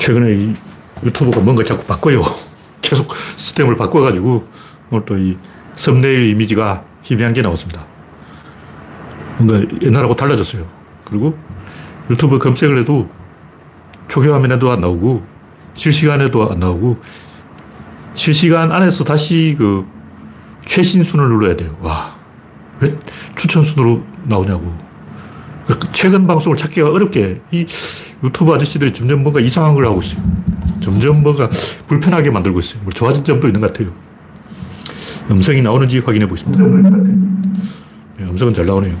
최근에 0.00 0.32
이 0.32 0.56
유튜브가 1.04 1.40
뭔가 1.40 1.62
자꾸 1.62 1.84
바꿔요. 1.84 2.22
계속 2.82 3.14
시스템을 3.36 3.76
바꿔가지고 3.76 4.48
오늘 4.90 5.04
또 5.04 5.16
이 5.16 5.36
썸네일 5.74 6.24
이미지가 6.24 6.84
희미한 7.02 7.32
게 7.32 7.42
나왔습니다. 7.42 7.84
뭔가 9.38 9.64
옛날하고 9.80 10.14
달라졌어요. 10.14 10.66
그리고 11.04 11.38
유튜브 12.10 12.38
검색을 12.38 12.78
해도 12.78 13.08
초기 14.08 14.28
화면에도 14.28 14.70
안 14.70 14.80
나오고 14.80 15.24
실시간에도 15.74 16.50
안 16.50 16.58
나오고 16.58 16.98
실시간 18.14 18.72
안에서 18.72 19.04
다시 19.04 19.54
그 19.56 19.86
최신 20.64 21.02
순을 21.04 21.28
눌러야 21.28 21.56
돼요. 21.56 21.76
와, 21.80 22.16
왜 22.80 22.98
추천 23.36 23.62
순으로 23.62 24.04
나오냐고. 24.24 24.89
그 25.78 25.92
최근 25.92 26.26
방송을 26.26 26.56
찾기가 26.56 26.90
어렵게 26.90 27.40
이 27.50 27.66
유튜브 28.22 28.52
아저씨들이 28.52 28.92
점점 28.92 29.22
뭔가 29.22 29.40
이상한 29.40 29.74
걸 29.74 29.86
하고 29.86 30.00
있어요. 30.00 30.22
점점 30.80 31.22
뭔가 31.22 31.48
불편하게 31.86 32.30
만들고 32.30 32.60
있어요. 32.60 32.80
뭐 32.82 32.92
좋아진 32.92 33.24
점도 33.24 33.46
있는 33.46 33.60
것 33.60 33.72
같아요. 33.72 33.92
음성이 35.30 35.62
나오는지 35.62 36.00
확인해 36.00 36.26
보겠습니다. 36.26 36.64
네, 38.18 38.24
음성은 38.24 38.52
잘 38.52 38.66
나오네요. 38.66 38.96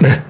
네. 0.00 0.22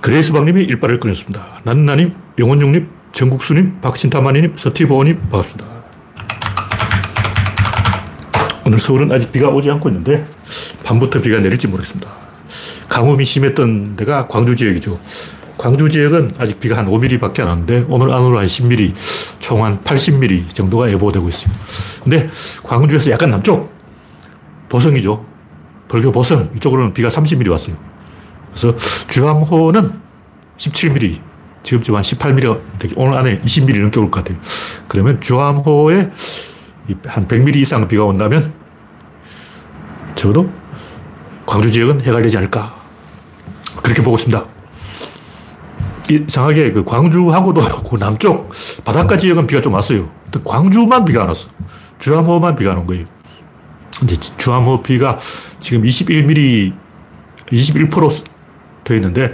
그레이스방님이 0.00 0.62
일발을 0.64 1.00
끊었습니다. 1.00 1.60
난나님, 1.64 2.14
영원용님, 2.38 2.88
정국수님, 3.12 3.80
박신타마님, 3.80 4.54
서티보님 4.56 5.20
반갑습니다. 5.30 5.66
오늘 8.66 8.78
서울은 8.78 9.10
아직 9.10 9.32
비가 9.32 9.48
오지 9.48 9.70
않고 9.70 9.88
있는데 9.88 10.26
밤부터 10.84 11.20
비가 11.20 11.38
내릴지 11.38 11.66
모르겠습니다. 11.68 12.08
가뭄이 12.88 13.24
심했던 13.24 13.96
데가 13.96 14.28
광주 14.28 14.54
지역이죠. 14.56 14.98
광주 15.58 15.88
지역은 15.88 16.32
아직 16.38 16.60
비가 16.60 16.76
한 16.76 16.86
5mm 16.86 17.18
밖에 17.20 17.42
안 17.42 17.48
왔는데 17.48 17.84
오늘 17.88 18.12
안으로 18.12 18.38
한 18.38 18.46
10mm, 18.46 18.92
총 19.40 19.64
한 19.64 19.80
80mm 19.82 20.50
정도가 20.54 20.90
예보되고 20.92 21.28
있어요. 21.28 21.52
근데 22.04 22.28
광주에서 22.62 23.10
약간 23.10 23.30
남쪽, 23.30 23.72
보성이죠. 24.68 25.24
벌교 25.88 26.12
보성, 26.12 26.50
이쪽으로는 26.56 26.92
비가 26.92 27.08
30mm 27.08 27.50
왔어요. 27.50 27.76
그래서 28.50 28.76
주암호는 29.08 29.92
17mm, 30.58 31.20
지금 31.62 31.94
한 31.96 32.02
18mm, 32.02 32.92
오늘 32.96 33.14
안에 33.18 33.40
20mm 33.40 33.80
넘게 33.82 34.00
올 34.00 34.10
것 34.10 34.24
같아요. 34.24 34.38
그러면 34.88 35.20
주암호에 35.20 36.10
한 37.06 37.26
100mm 37.28 37.56
이상 37.56 37.88
비가 37.88 38.04
온다면 38.04 38.52
적어도 40.26 40.50
광주 41.46 41.70
지역은 41.70 42.02
해가 42.02 42.20
되지 42.22 42.36
않을까. 42.38 42.74
그렇게 43.82 44.02
보고 44.02 44.16
있습니다. 44.16 44.44
이상하게 46.10 46.72
그 46.72 46.84
광주하고도 46.84 47.60
그 47.88 47.96
남쪽 47.96 48.50
바닷가 48.84 49.16
지역은 49.16 49.46
비가 49.46 49.60
좀 49.60 49.74
왔어요. 49.74 50.08
광주만 50.44 51.04
비가 51.04 51.22
안 51.22 51.28
왔어. 51.28 51.48
주암호만 51.98 52.56
비가 52.56 52.72
안 52.72 52.78
온 52.78 52.86
거예요. 52.86 53.04
이제 54.02 54.16
주암호 54.16 54.82
비가 54.82 55.18
지금 55.60 55.82
21mm, 55.82 56.74
21%더 57.46 58.94
있는데 58.94 59.32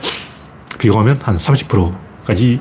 비가 0.78 0.98
오면 1.00 1.18
한 1.22 1.36
30%까지 1.36 2.60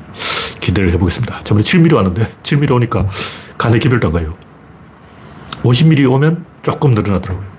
기대를 0.60 0.92
해보겠습니다. 0.92 1.44
저번에 1.44 1.62
7mm 1.62 1.94
왔는데 1.94 2.28
7mm 2.42 2.72
오니까 2.72 3.06
간의 3.58 3.78
기별도 3.78 4.08
안 4.08 4.12
가요. 4.14 4.34
50mm 5.62 6.10
오면 6.10 6.44
조금 6.62 6.92
늘어나더라고요. 6.92 7.51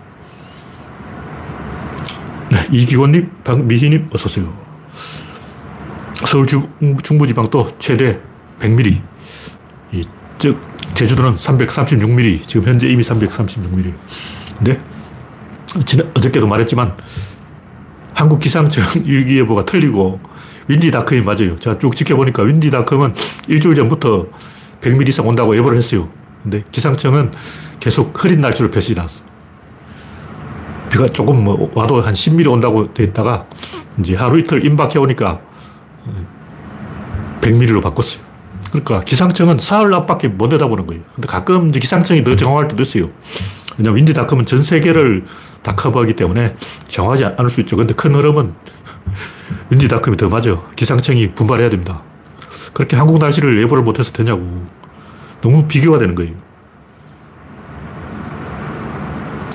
네, 2.53 2.67
이기원님, 2.71 3.31
박미희님, 3.43 4.09
어서오세요. 4.13 4.53
서울 6.27 6.45
중, 6.45 6.69
중부지방도 7.01 7.79
최대 7.79 8.19
100mm. 8.59 9.01
이, 9.94 10.03
즉, 10.38 10.61
제주도는 10.94 11.33
336mm. 11.33 12.47
지금 12.47 12.67
현재 12.67 12.88
이미 12.88 13.01
336mm. 13.01 13.94
근데, 14.57 14.79
지난, 15.83 16.11
어저께도 16.13 16.45
말했지만, 16.45 16.95
한국 18.13 18.39
기상청 18.39 18.83
일기예보가 19.03 19.66
틀리고, 19.66 20.19
윈디닷컴이 20.67 21.22
맞아요. 21.22 21.55
제가 21.55 21.79
쭉 21.79 21.95
지켜보니까 21.95 22.44
윈디닷컴은 22.44 23.16
일주일 23.47 23.73
전부터 23.75 24.28
100mm 24.79 25.09
이상 25.09 25.28
온다고 25.28 25.57
예보를 25.57 25.78
했어요. 25.78 26.07
근데 26.44 26.63
기상청은 26.72 27.31
계속 27.79 28.23
흐린 28.23 28.41
날씨로 28.41 28.69
표시해놨어. 28.69 29.32
비가 30.93 31.07
조금 31.07 31.43
뭐 31.43 31.71
와도 31.73 32.01
한 32.01 32.13
10mm 32.13 32.51
온다고 32.51 32.93
돼 32.93 33.03
있다가 33.05 33.47
이제 33.99 34.15
하루 34.15 34.39
이틀 34.39 34.63
임박해 34.63 34.99
오니까 34.99 35.41
100mm로 37.41 37.81
바꿨어요. 37.81 38.21
그러니까 38.69 39.01
기상청은 39.01 39.57
사흘 39.59 39.91
앞밖에 39.95 40.27
못 40.27 40.47
내다보는 40.47 40.85
거예요. 40.85 41.01
근데 41.15 41.27
가끔 41.27 41.69
이제 41.69 41.79
기상청이 41.79 42.23
더 42.23 42.35
정확할 42.35 42.67
때도 42.67 42.83
있어요. 42.83 43.09
왜냐면 43.77 43.97
윈디닷컴은 43.97 44.45
전 44.45 44.61
세계를 44.61 45.25
다 45.63 45.75
커버하기 45.75 46.15
때문에 46.15 46.55
정확하지 46.87 47.25
않을 47.25 47.49
수 47.49 47.59
있죠. 47.61 47.75
근데 47.75 47.95
큰 47.95 48.13
흐름은 48.13 48.53
윈디닷컴이 49.71 50.17
더 50.17 50.29
맞아. 50.29 50.61
기상청이 50.75 51.33
분발해야 51.33 51.71
됩니다. 51.71 52.03
그렇게 52.71 52.95
한국 52.95 53.17
날씨를 53.17 53.59
예보를 53.61 53.83
못해서 53.83 54.11
되냐고. 54.11 54.63
너무 55.41 55.67
비교가 55.67 55.97
되는 55.97 56.13
거예요. 56.13 56.33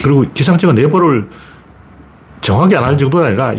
그리고 0.02 0.24
기상청은 0.32 0.78
예보를 0.78 1.28
정확히 2.40 2.76
안 2.76 2.84
하는 2.84 2.98
정도가 2.98 3.26
아니라 3.26 3.54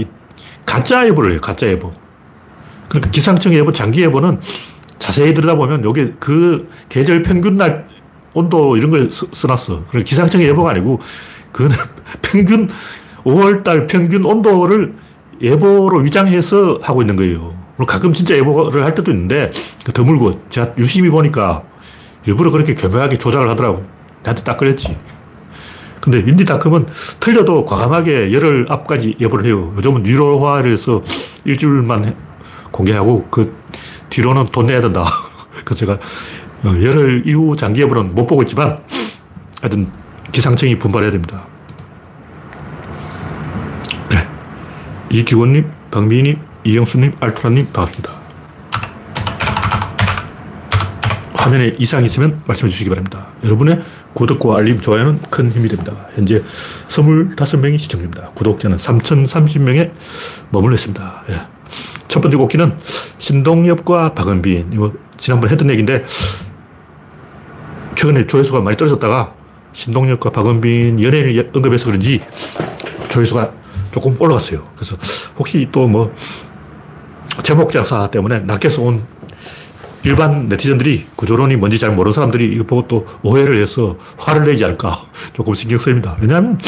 가짜 0.66 1.06
예보를 1.08 1.32
해요. 1.32 1.40
가짜 1.42 1.68
예보. 1.68 1.92
그러니까 2.88 3.12
기상청 3.12 3.54
예보, 3.54 3.72
장기 3.72 4.02
예보는 4.02 4.40
자세히 4.98 5.34
들여다보면 5.34 5.84
여기 5.84 6.14
그 6.20 6.70
계절 6.90 7.22
평균 7.24 7.56
날 7.56 7.88
온도 8.34 8.78
이런 8.78 8.92
걸 8.92 9.10
써놨어. 9.12 9.86
그러니까 9.90 10.08
기상청 10.08 10.42
예보가 10.42 10.72
아니고 10.72 11.00
그거는 11.52 11.76
평균 12.22 12.70
5월 13.24 13.64
달 13.64 13.88
평균 13.88 14.26
온도를 14.26 14.96
예보로 15.42 16.00
위장해서 16.00 16.80
하고 16.82 17.02
있는 17.02 17.16
거예요. 17.16 17.54
가끔 17.88 18.14
진짜 18.14 18.36
예보를 18.36 18.84
할 18.84 18.94
때도 18.94 19.12
있는데 19.12 19.52
드물고 19.94 20.42
제가 20.50 20.74
유심히 20.78 21.10
보니까 21.10 21.64
일부러 22.26 22.52
그렇게 22.52 22.74
교묘하게 22.74 23.18
조작을 23.18 23.50
하더라고요. 23.50 23.86
나한테 24.24 24.44
딱 24.44 24.58
걸렸지. 24.58 24.98
근데 26.02 26.20
윈디닷컴은 26.26 26.86
틀려도 27.20 27.66
과감하게 27.66 28.32
열흘 28.32 28.66
앞까지 28.70 29.16
예보를 29.20 29.46
해요. 29.46 29.74
요즘은 29.78 30.06
유로화를 30.06 30.72
해서 30.72 31.02
일주일만 31.46 32.16
공개하고 32.72 33.28
그 33.30 33.56
뒤로는 34.10 34.48
돈 34.48 34.68
내야 34.68 34.82
된다. 34.82 35.06
그래서 35.66 35.80
제가 35.80 35.94
어, 36.64 36.68
열흘 36.82 37.24
이후 37.26 37.56
장기 37.56 37.82
예보는 37.82 38.16
못 38.16 38.28
보고 38.28 38.42
있지만 38.44 38.80
하여튼 39.62 39.92
기상청이 40.32 40.78
분발해야 40.80 41.12
됩니다. 41.12 41.46
네. 44.10 44.28
이기원님, 45.10 45.70
박미희님, 45.92 46.40
이영수님, 46.64 47.14
알토라님 47.20 47.68
반갑습니다. 47.74 48.19
화면에 51.40 51.76
이상이 51.80 52.06
있으면 52.06 52.42
말씀해 52.46 52.70
주시기 52.70 52.90
바랍니다. 52.90 53.28
여러분의 53.44 53.82
구독과 54.14 54.58
알림, 54.58 54.82
좋아요는 54.82 55.22
큰 55.30 55.50
힘이 55.52 55.70
됩니다. 55.70 55.94
현재 56.14 56.44
25명이 56.90 57.80
시청 57.80 58.00
중입니다. 58.00 58.32
구독자는 58.32 58.78
3,030명에 58.78 59.92
머물러 60.50 60.76
있습니다. 60.76 61.24
예. 61.30 61.42
첫 62.08 62.20
번째 62.20 62.38
곡기는 62.38 62.78
신동엽과 63.20 64.14
박은빈. 64.14 64.72
이거 64.74 64.92
지난번 65.18 65.50
했던 65.50 65.70
얘기인데, 65.70 66.06
최근에 67.96 68.26
조회수가 68.26 68.62
많이 68.62 68.76
떨어졌다가 68.76 69.34
신동엽과 69.74 70.32
박은빈 70.32 71.02
연예인을 71.02 71.52
언급해서 71.54 71.86
그런지 71.86 72.22
조회수가 73.08 73.52
조금 73.92 74.16
올라갔어요. 74.20 74.68
그래서 74.76 74.98
혹시 75.38 75.68
또 75.72 75.88
뭐 75.88 76.14
제목 77.44 77.72
장사 77.72 78.08
때문에 78.08 78.40
낮게서 78.40 78.82
온 78.82 79.04
일반 80.04 80.48
네티즌들이 80.48 81.08
구조론이 81.16 81.58
뭔지 81.58 81.78
잘 81.78 81.92
모르는 81.92 82.14
사람들이 82.14 82.48
이거 82.48 82.64
보고 82.64 82.88
또 82.88 83.06
오해를 83.22 83.58
해서 83.58 83.98
화를 84.18 84.46
내지 84.46 84.64
않을까 84.64 84.98
조금 85.34 85.54
신경 85.54 85.78
쓰입니다. 85.78 86.18
왜냐하면 86.20 86.60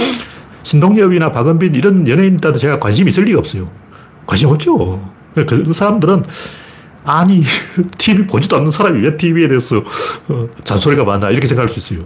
신동엽이나 0.64 1.32
박은빈 1.32 1.76
이런 1.76 2.08
연예인들한테 2.08 2.60
제가 2.60 2.80
관심이 2.80 3.10
있을 3.10 3.24
리가 3.24 3.40
없어요. 3.40 3.70
관심 4.28 4.50
없죠. 4.50 5.10
그 5.48 5.72
사람들은 5.74 6.24
아니 7.04 7.42
TV 7.98 8.28
보지도 8.28 8.58
않는 8.58 8.70
사람이 8.70 9.02
왜 9.02 9.18
TV에 9.18 9.48
대해서 9.48 9.78
어, 10.28 10.48
잔소리가 10.64 11.04
많나 11.04 11.30
이렇게 11.30 11.48
생각할 11.48 11.70
수 11.70 11.80
있어요. 11.80 12.06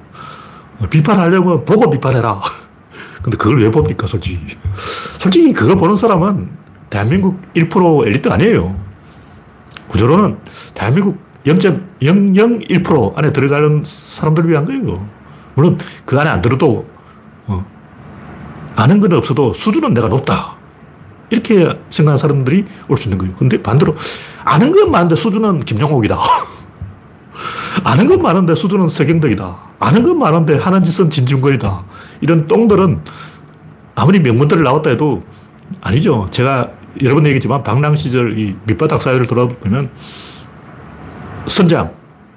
비판하려면 0.89 1.65
보고 1.65 1.89
비판해라. 1.89 2.39
근데 3.21 3.37
그걸 3.37 3.61
왜 3.61 3.71
봅니까 3.71 4.07
솔직히. 4.07 4.39
솔직히 5.17 5.51
그거 5.51 5.75
보는 5.75 5.95
사람은 5.95 6.49
대한민국 6.89 7.41
1% 7.55 8.05
엘리트 8.05 8.29
아니에요. 8.29 8.84
구조로는 9.89 10.37
대한민국 10.73 11.17
0.001% 11.45 13.17
안에 13.17 13.31
들어가는 13.31 13.83
사람들을 13.85 14.49
위한 14.49 14.65
거예요. 14.65 15.07
물론 15.53 15.77
그 16.05 16.19
안에 16.19 16.29
안 16.29 16.41
들어도 16.41 16.87
어, 17.47 17.65
아는 18.75 18.99
건 18.99 19.13
없어도 19.13 19.53
수준은 19.53 19.93
내가 19.93 20.07
높다. 20.07 20.55
이렇게 21.29 21.65
생각하는 21.89 22.17
사람들이 22.17 22.65
올 22.87 22.97
수 22.97 23.05
있는 23.05 23.17
거예요. 23.17 23.35
근데 23.35 23.61
반대로 23.61 23.95
아는 24.43 24.71
건 24.71 24.91
많은데 24.91 25.15
수준은 25.15 25.59
김종옥이다. 25.59 26.17
아는 27.83 28.07
건 28.07 28.21
많은데 28.21 28.55
수준은 28.55 28.89
서경덕이다. 28.89 29.57
아는 29.79 30.03
건 30.03 30.17
많은데 30.19 30.57
하는 30.57 30.81
짓은 30.83 31.09
진중권이다. 31.09 31.83
이런 32.21 32.47
똥들은 32.47 33.01
아무리 33.95 34.19
명문대를 34.19 34.63
나왔다 34.63 34.89
해도 34.91 35.23
아니죠. 35.81 36.27
제가 36.31 36.69
여러 37.01 37.15
번 37.15 37.25
얘기했지만 37.25 37.63
방랑 37.63 37.95
시절 37.95 38.37
이 38.37 38.55
밑바닥 38.65 39.01
사회를 39.01 39.25
돌아보면 39.27 39.89
선장, 41.47 41.91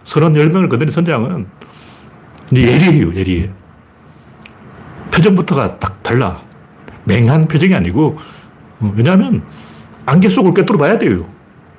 서른 0.05 0.35
열명을 0.37 0.69
건드린 0.69 0.91
선장은 0.93 1.47
예리해요, 2.55 3.15
예리해. 3.15 3.51
표정부터가 5.11 5.79
딱 5.79 6.03
달라. 6.03 6.41
맹한 7.05 7.49
표정이 7.49 7.75
아니고, 7.75 8.19
어, 8.81 8.93
왜냐하면 8.97 9.43
안개 10.07 10.29
속을 10.29 10.53
꿰뚫어 10.53 10.77
봐야 10.79 10.99
돼요. 10.99 11.27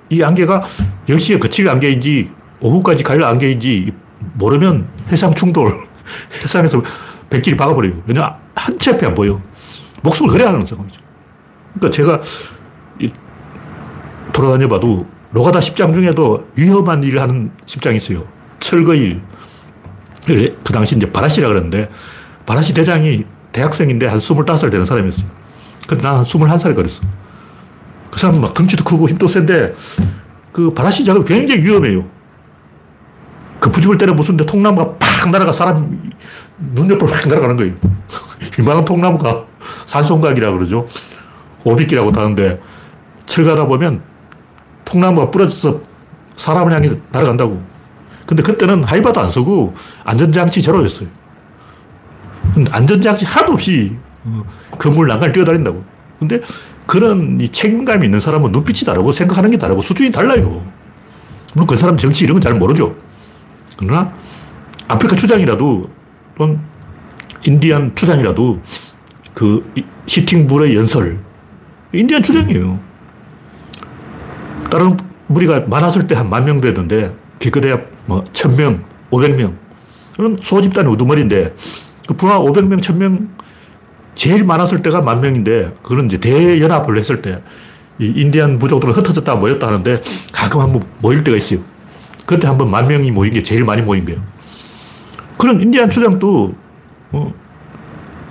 이 0.09 0.23
안개가 0.23 0.63
10시에 1.07 1.39
거칠 1.39 1.69
안개인지 1.69 2.31
오후까지 2.61 3.03
갈 3.03 3.23
안개인지 3.23 3.91
모르면 4.33 4.87
해상 5.11 5.33
충돌, 5.33 5.71
해상에서 6.43 6.81
백길이 7.29 7.55
박아버려요. 7.57 8.01
왜냐, 8.07 8.37
한 8.55 8.77
치 8.77 8.89
앞에 8.89 9.05
안 9.05 9.13
보여. 9.13 9.39
목숨을 10.01 10.31
걸어야 10.31 10.49
하는 10.49 10.61
상황이죠. 10.65 10.99
그러니까 11.75 11.95
제가 11.95 12.21
돌아다녀 14.39 14.67
봐도 14.67 15.05
노가다 15.31 15.59
10장 15.59 15.93
중에도 15.93 16.45
위험한 16.55 17.03
일을 17.03 17.21
하는 17.21 17.51
10장이 17.65 17.97
있어요. 17.97 18.23
철거일. 18.59 19.21
그 20.25 20.73
당시 20.73 20.95
이제 20.95 21.11
바라시라 21.11 21.47
그랬는데, 21.47 21.89
바라시 22.45 22.73
대장이 22.73 23.25
대학생인데 23.51 24.05
한 24.07 24.19
25살 24.19 24.71
되는 24.71 24.85
사람이었어요. 24.85 25.27
근데 25.87 26.03
난한 26.03 26.23
21살에 26.23 26.75
걸렸어. 26.75 27.01
그 28.11 28.19
사람은 28.19 28.41
막 28.41 28.53
덩치도 28.53 28.83
크고 28.83 29.09
힘도 29.09 29.27
센데, 29.27 29.75
그 30.51 30.73
바라시 30.73 31.03
작업이 31.03 31.27
굉장히 31.27 31.63
위험해요. 31.63 32.05
그 33.59 33.71
부집을 33.71 33.97
때려 33.97 34.15
부수는데 34.15 34.45
통나무가 34.45 34.95
팍 34.97 35.29
날아가 35.31 35.51
사람 35.51 36.01
눈 36.57 36.89
옆으로 36.89 37.07
확 37.11 37.27
날아가는 37.27 37.57
거예요. 37.57 37.73
이만한 38.59 38.85
통나무가 38.85 39.45
산송각이라 39.85 40.51
그러죠. 40.51 40.87
오비끼라고 41.65 42.11
하는데 42.11 42.61
철가다 43.25 43.67
보면 43.67 44.01
통나무가 44.89 45.29
부러져서 45.29 45.81
사람을 46.35 46.73
향해 46.73 46.89
날아간다고. 47.11 47.61
근데 48.25 48.41
그때는 48.43 48.83
하이바도 48.83 49.19
안 49.21 49.29
쓰고 49.29 49.73
안전장치 50.03 50.61
제로였어요. 50.61 51.07
안전장치 52.71 53.25
하나도 53.25 53.53
없이 53.53 53.95
어, 54.25 54.43
건물 54.77 55.07
난간을 55.07 55.31
뛰어다닌다고. 55.33 55.83
근데 56.19 56.41
그런 56.85 57.39
이 57.39 57.47
책임감이 57.49 58.05
있는 58.05 58.19
사람은 58.19 58.51
눈빛이 58.51 58.79
다르고 58.85 59.11
생각하는 59.11 59.51
게 59.51 59.57
다르고 59.57 59.81
수준이 59.81 60.11
달라요. 60.11 60.65
물론 61.53 61.67
그 61.67 61.75
사람 61.75 61.95
정치 61.97 62.23
이런 62.23 62.35
건 62.35 62.41
잘 62.41 62.53
모르죠. 62.59 62.95
그러나 63.77 64.11
아프리카 64.87 65.15
추장이라도 65.15 65.89
또는 66.35 66.59
인디안 67.45 67.95
추장이라도 67.95 68.59
그 69.33 69.71
시팅불의 70.07 70.75
연설 70.75 71.19
인디안 71.93 72.21
추장이에요. 72.23 72.88
다른 74.69 74.97
무리가 75.27 75.61
많았을 75.67 76.07
때 76.07 76.15
한 76.15 76.29
만 76.29 76.45
명 76.45 76.59
되던데 76.61 77.13
기껏해야 77.39 77.79
뭐 78.05 78.23
천 78.33 78.55
명, 78.55 78.83
오백 79.11 79.35
명 79.35 79.57
그런 80.15 80.37
소집단의 80.41 80.91
우두머리인데 80.93 81.53
그 82.07 82.13
부하 82.15 82.37
오백 82.39 82.67
명, 82.67 82.79
천 82.79 82.97
명 82.97 83.29
제일 84.15 84.43
많았을 84.43 84.81
때가 84.81 85.01
만 85.01 85.21
명인데 85.21 85.75
그런 85.81 86.05
이제 86.07 86.17
대연합을 86.17 86.97
했을 86.97 87.21
때이 87.21 87.37
인디안 87.99 88.59
부족들은 88.59 88.93
흩어졌다 88.93 89.35
모였다 89.35 89.67
하는데 89.67 90.01
가끔 90.33 90.59
한번 90.61 90.83
모일 90.99 91.23
때가 91.23 91.37
있어요. 91.37 91.59
그때 92.25 92.47
한번 92.47 92.69
만 92.69 92.87
명이 92.87 93.11
모인 93.11 93.31
게 93.33 93.41
제일 93.41 93.63
많이 93.63 93.81
모인 93.81 94.03
거예요. 94.05 94.21
그런 95.37 95.61
인디안 95.61 95.89
추장도 95.89 96.53
어, 97.13 97.33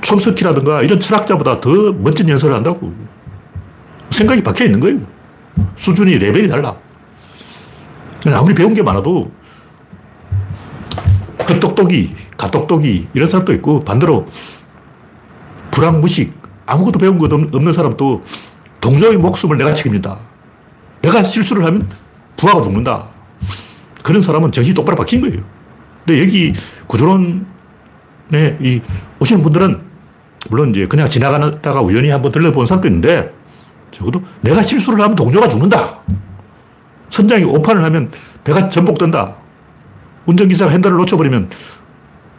촘스키라든가 0.03 0.83
이런 0.83 1.01
철학자보다 1.01 1.59
더 1.61 1.93
멋진 1.93 2.29
연설을 2.29 2.55
한다고. 2.55 2.93
생각이 4.11 4.43
박혀 4.43 4.67
있는 4.67 4.81
거예요. 4.81 4.99
수준이 5.77 6.19
레벨이 6.19 6.49
달라. 6.49 6.77
아무리 8.27 8.55
배운 8.55 8.75
게 8.75 8.83
많아도 8.83 9.31
헛똑똑이, 11.49 12.11
가똑똑이 12.37 13.09
이런 13.15 13.29
사람도 13.29 13.53
있고 13.55 13.85
반대로 13.85 14.27
불황 15.71 16.01
무식 16.01 16.37
아무것도 16.67 16.99
배운 16.99 17.19
것 17.19 17.33
없는 17.33 17.73
사람도 17.73 18.23
동료의 18.81 19.17
목숨을 19.17 19.57
내가 19.57 19.73
책임진다. 19.73 20.19
내가 21.03 21.23
실수를 21.23 21.65
하면 21.65 21.89
부하가 22.37 22.61
죽는다. 22.61 23.09
그런 24.03 24.21
사람은 24.21 24.53
정신이 24.53 24.75
똑바로 24.75 24.97
박힌 24.97 25.21
거예요. 25.21 25.43
근데 26.05 26.21
여기 26.21 26.53
구조론에 26.87 27.43
이 28.61 28.81
오시는 29.19 29.43
분들은 29.43 29.81
물론 30.51 30.71
이제 30.71 30.87
그냥 30.87 31.09
지나가다가 31.09 31.81
우연히 31.83 32.11
한번 32.11 32.33
들려본 32.33 32.67
사람도 32.67 32.89
있는데 32.89 33.33
적어도 33.91 34.23
내가 34.41 34.63
실수를 34.63 35.01
하면 35.01 35.17
동료가 35.17 35.49
죽는다. 35.49 36.01
선장이 37.11 37.45
오판을 37.45 37.83
하면 37.85 38.11
배가 38.45 38.69
전복된다. 38.69 39.37
운전기사가 40.27 40.71
핸들을 40.73 40.97
놓쳐버리면 40.99 41.51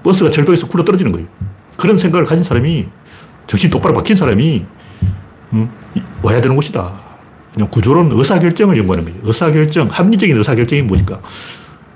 버스가 0.04 0.30
절도에서 0.30 0.68
굴러 0.68 0.84
떨어지는 0.84 1.12
거예요. 1.12 1.28
그런 1.78 1.98
생각을 1.98 2.26
가진 2.26 2.44
사람이 2.44 2.88
정신이 3.48 3.72
똑바로 3.72 3.96
박힌 3.96 4.16
사람이 4.16 4.66
음, 5.54 5.70
와야 6.22 6.40
되는 6.40 6.56
곳이다. 6.56 7.02
그냥 7.54 7.70
구조론 7.72 8.12
의사결정을 8.12 8.78
연구하는 8.78 9.06
거예요. 9.06 9.20
의사결정, 9.24 9.88
합리적인 9.92 10.38
의사결정이 10.38 10.84
뭐니까. 10.84 11.20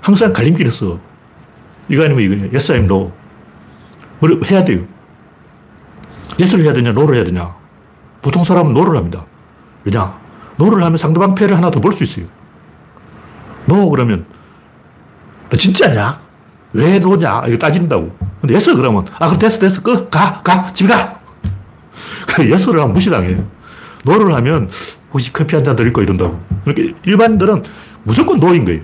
항상 0.00 0.32
갈림길에 0.32 0.68
서 0.70 0.98
이거 1.88 2.04
아니면 2.04 2.22
이거냐. 2.24 2.42
yes냐 2.52 2.84
no냐. 2.84 3.12
뭘 4.18 4.40
해야 4.50 4.64
돼요. 4.64 4.84
yes를 6.40 6.64
해야 6.64 6.72
되냐, 6.72 6.90
no를 6.90 7.16
해야 7.16 7.24
되냐. 7.24 7.54
보통 8.20 8.42
사람은 8.42 8.72
no를 8.72 8.96
합니다. 8.96 9.24
왜냐? 9.84 10.18
no를 10.56 10.82
하면 10.84 10.96
상대방 10.96 11.34
패를 11.34 11.56
하나 11.56 11.70
더 11.70 11.80
볼 11.80 11.92
수 11.92 12.04
있어요. 12.04 12.26
no 13.66 13.88
그러면 13.90 14.24
너 15.50 15.56
진짜냐? 15.56 16.20
왜 16.72 16.98
no냐? 16.98 17.44
이거 17.48 17.56
따진다고. 17.56 18.16
근데 18.40 18.54
yes 18.54 18.74
그러면 18.74 19.06
아 19.18 19.26
그럼 19.26 19.38
됐어 19.38 19.58
됐어 19.58 19.82
끄 19.82 20.08
가, 20.08 20.40
가 20.42 20.72
집에 20.72 20.88
가. 20.88 21.20
그 22.28 22.50
yes를 22.50 22.80
하면 22.80 22.92
무시당해. 22.92 23.42
no를 24.04 24.34
하면 24.34 24.68
혹시 25.12 25.32
커피 25.32 25.54
한 25.56 25.64
잔 25.64 25.76
드릴 25.76 25.92
거 25.92 26.02
이런다고. 26.02 26.40
그렇게 26.64 26.94
일반인들은 27.04 27.62
무조건 28.02 28.38
no인 28.38 28.64
거예요. 28.64 28.82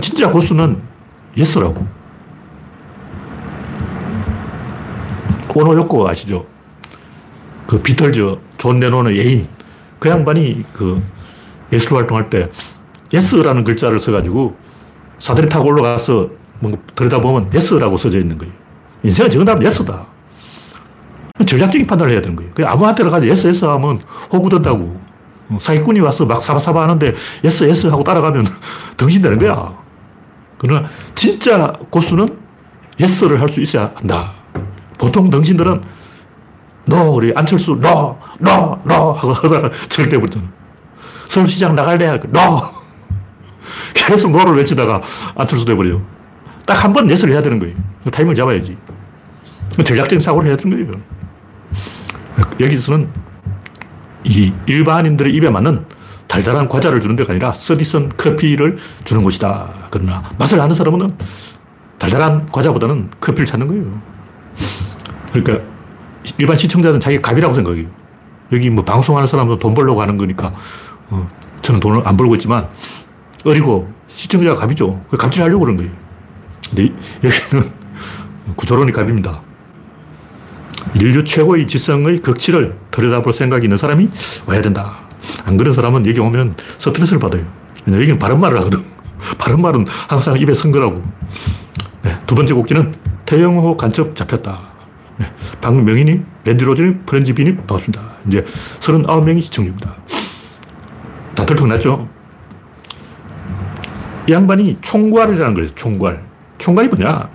진짜 0.00 0.28
고수는 0.30 0.80
yes라고. 1.36 1.86
오노 5.54 5.74
요코 5.76 6.08
아시죠? 6.08 6.46
그 7.66 7.78
비틀즈 7.80 8.36
존 8.58 8.80
레논의 8.80 9.18
애인. 9.18 9.46
그 10.02 10.08
양반이 10.08 10.64
그 10.72 11.00
예술 11.72 11.96
활동할 11.96 12.28
때 12.28 12.50
yes라는 13.14 13.62
글자를 13.62 14.00
써가지고 14.00 14.56
사다리 15.20 15.48
타고 15.48 15.68
올라가서 15.68 16.28
뭔가 16.58 16.80
들여다보면 16.96 17.52
yes라고 17.54 17.96
써져 17.96 18.18
있는 18.18 18.36
거예요. 18.36 18.52
인생은 19.04 19.30
정답은 19.30 19.64
yes다. 19.64 20.08
전략적인 21.46 21.86
판단을 21.86 22.12
해야 22.14 22.20
되는 22.20 22.34
거예요. 22.34 22.50
그냥 22.52 22.72
아무한테나 22.72 23.10
가서 23.10 23.24
yes, 23.28 23.46
yes 23.46 23.64
하면 23.64 24.00
호구된다고. 24.32 25.00
사기꾼이 25.60 26.00
와서 26.00 26.26
막 26.26 26.42
사바사바 26.42 26.82
하는데 26.82 27.14
yes, 27.44 27.62
yes 27.68 27.86
하고 27.86 28.02
따라가면 28.02 28.44
등신되는 28.98 29.38
거야. 29.38 29.72
그러나 30.58 30.88
진짜 31.14 31.72
고수는 31.90 32.28
yes를 32.98 33.40
할 33.40 33.48
수 33.48 33.60
있어야 33.60 33.92
한다. 33.94 34.32
보통 34.98 35.30
등신들은 35.30 35.80
너, 36.84 37.10
우리 37.10 37.32
안철수, 37.34 37.78
너, 37.80 38.18
너, 38.40 38.78
너 38.84 39.12
하고 39.12 39.32
하다가 39.32 39.70
절대 39.88 40.18
붙잖아. 40.18 40.44
서울시장 41.28 41.74
나갈래? 41.74 42.20
너! 42.30 42.60
계속 43.94 44.32
너를 44.32 44.54
외치다가 44.56 45.00
안철수 45.36 45.64
돼버려. 45.64 46.00
딱 46.66 46.84
한 46.84 46.92
번 46.92 47.08
예스를 47.10 47.34
해야 47.34 47.42
되는 47.42 47.58
거예요. 47.58 47.74
타이밍을 48.10 48.34
잡아야지. 48.34 48.76
전략적인 49.84 50.20
사고를 50.20 50.48
해야 50.48 50.56
되는 50.56 50.84
거예요. 50.86 51.00
여기서는 52.60 53.08
이 54.24 54.52
일반인들의 54.66 55.32
입에 55.34 55.50
맞는 55.50 55.84
달달한 56.28 56.68
과자를 56.68 57.00
주는 57.00 57.16
데가 57.16 57.32
아니라 57.32 57.52
서디슨 57.52 58.08
커피를 58.16 58.76
주는 59.04 59.22
곳이다. 59.22 59.68
그러나 59.90 60.22
맛을 60.38 60.60
아는 60.60 60.74
사람은 60.74 61.16
달달한 61.98 62.46
과자보다는 62.50 63.10
커피를 63.20 63.46
찾는 63.46 63.66
거예요. 63.68 64.02
그러니까 65.32 65.64
일반 66.38 66.56
시청자는 66.56 67.00
자기 67.00 67.20
갑이라고 67.20 67.54
생각해요. 67.54 67.86
여기 68.52 68.70
뭐 68.70 68.84
방송하는 68.84 69.26
사람도 69.26 69.58
돈 69.58 69.74
벌려고 69.74 70.00
하는 70.02 70.16
거니까 70.16 70.52
어, 71.08 71.28
저는 71.62 71.80
돈을 71.80 72.06
안 72.06 72.16
벌고 72.16 72.34
있지만 72.36 72.68
어리고 73.44 73.90
시청자가 74.08 74.60
갑이죠. 74.60 75.04
갑질하려고 75.10 75.64
그런 75.64 75.76
거예요. 75.76 75.90
근데 76.68 76.92
여기는 77.24 77.70
구조론이 78.56 78.92
갑입니다. 78.92 79.40
인류 80.94 81.24
최고의 81.24 81.66
지성의 81.66 82.20
극치를 82.20 82.76
들여다볼 82.90 83.32
생각이 83.32 83.66
있는 83.66 83.76
사람이 83.76 84.08
와야 84.46 84.60
된다. 84.60 84.98
안 85.44 85.56
그런 85.56 85.72
사람은 85.72 86.06
여기 86.06 86.20
오면 86.20 86.56
스트레스를 86.78 87.18
받아요. 87.18 87.44
여기는 87.90 88.18
바른 88.18 88.40
말을 88.40 88.58
하거든. 88.60 88.82
바른 89.38 89.60
말은 89.60 89.86
항상 90.08 90.36
입에 90.38 90.54
선 90.54 90.70
거라고. 90.70 91.02
네, 92.02 92.18
두 92.26 92.34
번째 92.34 92.54
곡기는 92.54 92.94
태영호 93.26 93.76
간첩 93.76 94.14
잡혔다. 94.16 94.71
네, 95.22 95.32
박명희님, 95.60 96.26
랜디로즈님, 96.44 97.02
프렌지비님, 97.06 97.56
반갑습니다. 97.58 98.02
이제 98.26 98.44
39명이 98.80 99.40
시청 99.42 99.64
중입니다. 99.64 99.94
다 101.36 101.46
들통났죠? 101.46 102.08
이 104.28 104.32
양반이 104.32 104.78
총괄이라는 104.80 105.54
거예요, 105.54 105.70
총괄. 105.74 106.24
총괄이 106.58 106.88
뭐냐? 106.88 107.28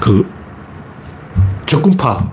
그, 0.00 0.28
적군파. 1.66 2.30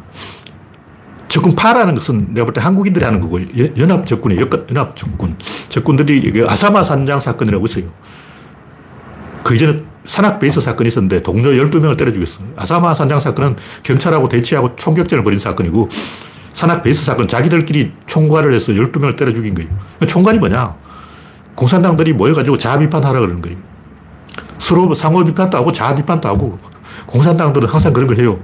적군파라는 1.29 1.93
것은 1.95 2.33
내가 2.33 2.45
볼 2.45 2.53
때 2.53 2.59
한국인들이 2.59 3.05
하는 3.05 3.21
거고, 3.21 3.39
연합 3.77 4.05
적군이에요. 4.05 4.50
연합 4.69 4.95
적군. 4.97 5.38
적군들이 5.69 6.43
아사마 6.45 6.83
산장 6.83 7.21
사건이라고 7.21 7.65
있어요. 7.67 7.85
그 9.43 9.55
이전에 9.55 9.77
산악 10.05 10.39
베이스 10.39 10.60
사건이 10.60 10.88
있었는데 10.88 11.22
동료 11.22 11.51
12명을 11.51 11.98
때려 11.98 12.12
죽였어. 12.12 12.41
아사마 12.55 12.93
산장 12.93 13.20
사건은 13.20 13.55
경찰하고 13.84 14.29
대치하고 14.29 14.75
총격전을 14.75 15.24
벌인 15.24 15.39
사건이고 15.39 15.89
산악 16.53 16.81
베이스 16.84 17.03
사건 17.05 17.27
자기들끼리 17.27 17.91
총괄을 18.08 18.53
해서 18.53 18.72
12명을 18.72 19.17
때려 19.17 19.34
죽인 19.34 19.53
거예요. 19.53 19.70
총괄이 20.08 20.39
뭐냐? 20.39 20.75
공산당들이 21.55 22.13
모여가지고 22.13 22.58
자아 22.58 22.79
비판하라 22.79 23.20
그러는 23.20 23.41
거예요. 23.41 23.58
서로 24.58 24.93
상호 24.96 25.24
비판도 25.24 25.58
하고 25.58 25.72
자아 25.72 25.96
비판도 25.96 26.27
하고 26.27 26.60
공산당들은 27.05 27.67
항상 27.67 27.93
그런 27.93 28.08
걸 28.08 28.17
해요. 28.17 28.39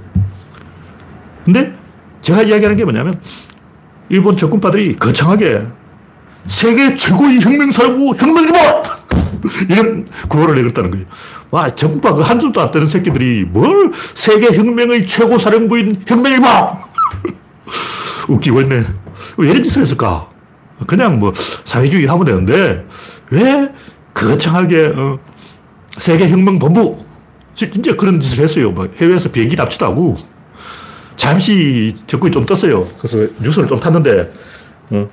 근데 1.44 1.72
제가 2.20 2.42
이야기하는 2.42 2.76
게 2.76 2.84
뭐냐면 2.84 3.20
일본 4.08 4.36
적군파들이 4.36 4.96
거창하게 4.96 5.66
세계 6.46 6.94
최고의 6.96 7.40
혁명사고 7.40 8.16
혁명이다! 8.16 8.82
이런 9.68 10.06
구호를 10.28 10.54
내걸다는 10.56 10.90
거예요. 10.90 11.06
와, 11.50 11.74
적군파 11.74 12.14
그 12.14 12.22
한숨도 12.22 12.60
안 12.60 12.70
뜨는 12.70 12.86
새끼들이 12.86 13.44
뭘 13.44 13.90
세계 14.14 14.56
혁명의 14.56 15.06
최고 15.06 15.38
사령부인 15.38 16.04
혁명이다! 16.06 16.78
웃기고 18.28 18.60
있네. 18.62 18.86
왜 19.38 19.50
이런 19.50 19.62
짓을 19.62 19.82
했을까? 19.82 20.28
그냥 20.86 21.18
뭐 21.18 21.32
사회주의 21.64 22.06
하면 22.06 22.24
되는데 22.24 22.86
왜 23.30 23.68
거창하게 24.14 24.92
어, 24.94 25.18
세계 25.98 26.28
혁명 26.28 26.58
본부 26.58 26.98
진짜 27.54 27.96
그런 27.96 28.20
짓을 28.20 28.44
했어요. 28.44 28.70
막 28.70 28.90
해외에서 28.96 29.30
비행기 29.30 29.56
납치도 29.56 29.84
하고 29.86 30.14
잠시 31.16 31.94
적군이 32.06 32.32
좀 32.32 32.44
떴어요. 32.44 32.86
그래서 32.98 33.26
뉴스를 33.40 33.66
좀 33.66 33.78
탔는데 33.78 34.32
어, 34.90 35.08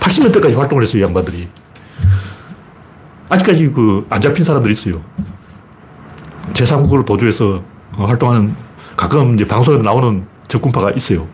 80년대까지 0.00 0.56
활동을 0.56 0.82
했어요. 0.82 1.04
양반들이. 1.04 1.48
아직까지 3.28 3.68
그 3.70 4.06
안 4.10 4.20
잡힌 4.20 4.44
사람들이 4.44 4.72
있어요. 4.72 5.00
제3국으로 6.52 7.04
도주해서 7.04 7.62
활동하는 7.92 8.54
가끔 8.96 9.34
이제 9.34 9.46
방송에 9.46 9.82
나오는 9.82 10.24
적군파가 10.48 10.90
있어요. 10.92 11.26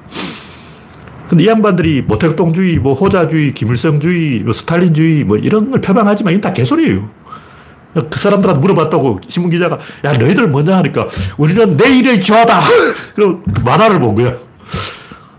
근데 1.28 1.44
이 1.44 1.46
양반들이 1.49 2.02
모택동주의, 2.02 2.78
뭐 2.78 2.92
호자주의, 2.94 3.54
김일성주의, 3.54 4.40
뭐 4.40 4.52
스탈린주의, 4.52 5.25
뭐 5.25 5.37
이런 5.38 5.70
걸 5.70 5.80
표방하지만 5.80 6.32
이건 6.34 6.40
다 6.40 6.52
개소리예요. 6.52 7.08
그 7.94 8.18
사람들한테 8.18 8.61
물어봤다고 8.61 9.20
신문 9.28 9.50
기자가 9.50 9.78
야 10.04 10.12
너희들 10.14 10.49
뭐냐 10.49 10.78
하니까 10.78 11.08
우리는 11.37 11.76
내일의 11.76 12.22
저하다. 12.22 12.61
그 13.14 13.42
만화를 13.64 13.99
본 14.00 14.14
거야. 14.14 14.34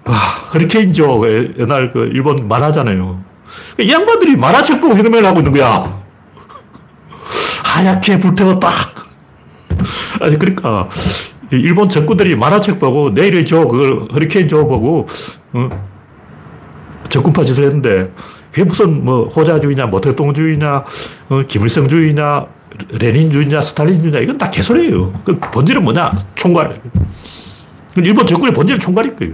아, 0.06 0.12
허리케인 0.54 0.94
조 0.94 1.24
옛날 1.58 1.92
그 1.92 2.10
일본 2.14 2.48
만화잖아요. 2.48 3.24
이 3.80 3.92
양반들이 3.92 4.36
만화책 4.36 4.82
보고 4.82 4.96
혁명을 4.96 5.26
하고 5.26 5.40
있는 5.40 5.52
거야. 5.52 6.03
하얗게 7.74 8.20
불태웠다. 8.20 8.70
아니 10.22 10.38
그러니까 10.38 10.90
일본 11.50 11.90
적군들이 11.90 12.36
만화책 12.36 12.80
보고 12.80 13.10
내일의 13.10 13.46
조 13.46 13.68
그걸 13.68 14.08
허리케인 14.14 14.48
조 14.48 14.68
보고 14.68 15.08
어? 15.54 15.70
적군파 17.10 17.44
짓을 17.44 17.64
했는데 17.66 18.12
그게 18.52 18.64
무슨 18.64 19.04
뭐 19.04 19.28
호자주의냐 19.28 19.88
모택동주의냐 19.88 20.84
어, 21.30 21.44
김일성주의냐 21.48 22.46
레닌주의냐 23.00 23.62
스탈린주의냐 23.62 24.20
이건 24.20 24.38
다 24.38 24.50
개소리예요. 24.50 25.14
그 25.26 25.40
본질은 25.40 25.84
뭐냐? 25.84 26.12
총괄. 26.36 26.80
일본 27.98 28.26
적군의 28.26 28.54
본질은 28.54 28.80
총괄일 28.80 29.16
거예요. 29.16 29.34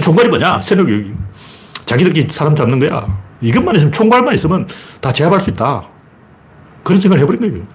총괄이 0.00 0.28
뭐냐? 0.28 0.60
세력이 0.60 1.12
자기들끼리 1.84 2.28
사람 2.30 2.54
잡는 2.54 2.78
거야. 2.78 3.06
이것만 3.40 3.76
있으면 3.76 3.92
총괄만 3.92 4.34
있으면 4.34 4.68
다 5.00 5.12
제압할 5.12 5.40
수 5.40 5.50
있다. 5.50 5.93
그런 6.84 7.00
생각을 7.00 7.22
해버린 7.22 7.40
거예요. 7.40 7.66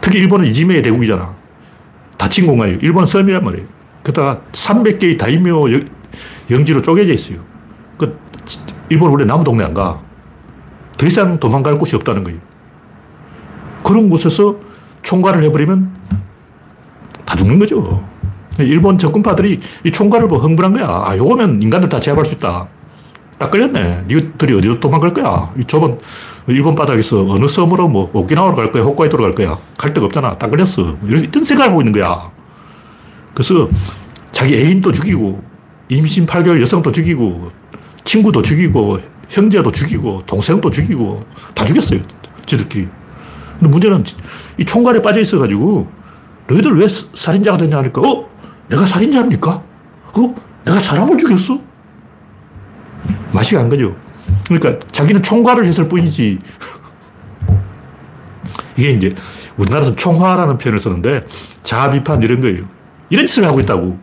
특히 0.00 0.18
일본은 0.18 0.46
이지메의 0.46 0.82
대국이잖아. 0.82 1.34
닫힌 2.16 2.46
공간이에요. 2.46 2.78
일본은 2.82 3.06
섬이란 3.06 3.44
말이에요. 3.44 3.66
그러다가 4.02 4.40
300개의 4.52 5.18
다이묘 5.18 5.68
영지로 6.50 6.82
쪼개져 6.82 7.12
있어요. 7.12 7.38
그 7.96 8.18
일본 8.88 9.10
원래 9.10 9.24
나무 9.24 9.44
동네 9.44 9.64
안 9.64 9.74
가. 9.74 10.00
더 10.96 11.06
이상 11.06 11.38
도망갈 11.38 11.78
곳이 11.78 11.94
없다는 11.96 12.24
거예요. 12.24 12.40
그런 13.84 14.08
곳에서 14.10 14.56
총괄을 15.02 15.42
해버리면 15.44 15.94
다 17.24 17.36
죽는 17.36 17.58
거죠. 17.58 18.04
일본 18.58 18.98
적군파들이 18.98 19.60
이 19.84 19.90
총괄을 19.90 20.28
보고 20.28 20.42
흥분한 20.42 20.74
거야. 20.74 20.86
아, 20.86 21.16
요거면 21.16 21.62
인간들 21.62 21.88
다 21.88 22.00
제압할 22.00 22.24
수 22.24 22.34
있다. 22.34 22.68
딱 23.38 23.50
걸렸네. 23.50 24.04
니들이 24.08 24.54
어디로 24.54 24.80
도망갈 24.80 25.10
거야? 25.10 25.50
이 25.58 25.64
좁은 25.64 25.98
일본 26.50 26.74
바닥에서 26.74 27.26
어느 27.28 27.46
섬으로 27.46 27.88
뭐 27.88 28.10
오키나와로 28.12 28.56
갈 28.56 28.72
거야? 28.72 28.82
홋카이도로 28.82 29.22
갈 29.22 29.32
거야? 29.32 29.58
갈 29.78 29.92
데가 29.92 30.06
없잖아. 30.06 30.36
딱 30.38 30.50
걸렸어. 30.50 30.96
이런, 31.06 31.20
이런 31.22 31.44
생각을 31.44 31.70
하고 31.70 31.80
있는 31.80 31.92
거야. 31.92 32.30
그래서 33.34 33.68
자기 34.32 34.54
애인도 34.54 34.92
죽이고 34.92 35.42
임신 35.88 36.26
8개월 36.26 36.60
여성도 36.60 36.92
죽이고 36.92 37.50
친구도 38.04 38.42
죽이고 38.42 38.98
형제도 39.28 39.70
죽이고 39.70 40.22
동생도 40.26 40.70
죽이고 40.70 41.24
다 41.54 41.64
죽였어요. 41.64 42.00
지들끼리. 42.46 42.88
근데 43.58 43.68
문제는 43.68 44.04
이 44.58 44.64
총괄에 44.64 45.00
빠져 45.02 45.20
있어가지고 45.20 45.88
너희들 46.48 46.74
왜 46.76 46.86
살인자가 46.88 47.58
됐냐 47.58 47.78
하니까 47.78 48.00
어? 48.00 48.28
내가 48.68 48.86
살인자입니까? 48.86 49.50
어? 49.50 50.34
내가 50.64 50.78
사람을 50.78 51.18
죽였어? 51.18 51.60
맛이 53.32 53.54
간 53.54 53.68
거죠. 53.68 53.94
그러니까 54.58 54.84
자기는 54.90 55.22
총괄을 55.22 55.64
했을 55.64 55.88
뿐이지. 55.88 56.38
이게 58.76 58.90
이제 58.90 59.14
우리나라에서 59.56 59.94
총화라는 59.94 60.58
표현을 60.58 60.80
쓰는데 60.80 61.26
자아 61.62 61.90
비판 61.90 62.22
이런 62.22 62.40
거예요. 62.40 62.64
이런 63.10 63.26
짓을 63.26 63.44
하고 63.44 63.60
있다고. 63.60 63.98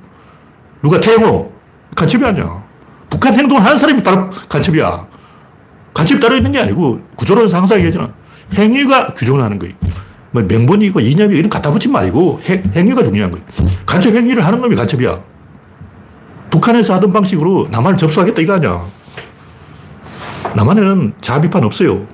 누가 0.81 0.99
태영호 0.99 1.51
간첩이 1.95 2.23
아니야. 2.23 2.63
북한 3.09 3.33
행동을 3.33 3.63
하는 3.65 3.77
사람이 3.77 4.03
따로 4.03 4.29
간첩이야. 4.47 5.07
간첩이 5.93 6.19
따로 6.19 6.37
있는 6.37 6.51
게 6.51 6.59
아니고 6.59 7.01
구조론 7.15 7.49
상상 7.49 7.79
얘기잖아. 7.81 8.09
행위가 8.53 9.13
규정을 9.15 9.41
하는 9.41 9.59
거예요. 9.59 9.73
뭐 10.31 10.43
명분이고 10.43 10.99
이념이 10.99 11.35
이런 11.35 11.49
갖다 11.49 11.71
붙인 11.71 11.91
말이고 11.91 12.39
행, 12.43 12.63
행위가 12.73 13.03
중요한 13.03 13.31
거예요. 13.31 13.45
간첩 13.85 14.13
행위를 14.13 14.45
하는 14.45 14.59
놈이 14.59 14.75
간첩이야. 14.75 15.21
북한에서 16.51 16.93
하던 16.95 17.11
방식으로 17.11 17.67
남한을 17.71 17.97
접수하겠다 17.97 18.41
이거 18.41 18.53
아니야. 18.53 18.85
남한에는 20.55 21.13
자아 21.21 21.41
비판 21.41 21.63
없어요. 21.63 22.07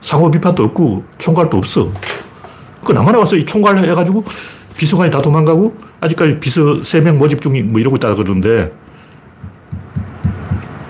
상호 0.00 0.30
비판도 0.30 0.64
없고 0.64 1.04
총괄도 1.18 1.56
없어. 1.56 1.92
그 2.84 2.92
남한에 2.92 3.18
와서 3.18 3.36
이 3.36 3.44
총괄 3.44 3.78
해가지고 3.78 4.24
비서관이 4.76 5.10
다 5.10 5.22
도망가고 5.22 5.76
아직까지 6.00 6.40
비서 6.40 6.62
3명 6.62 7.16
모집 7.16 7.40
중이 7.40 7.62
뭐 7.62 7.80
이러고 7.80 7.96
있다 7.96 8.14
그러는데 8.14 8.72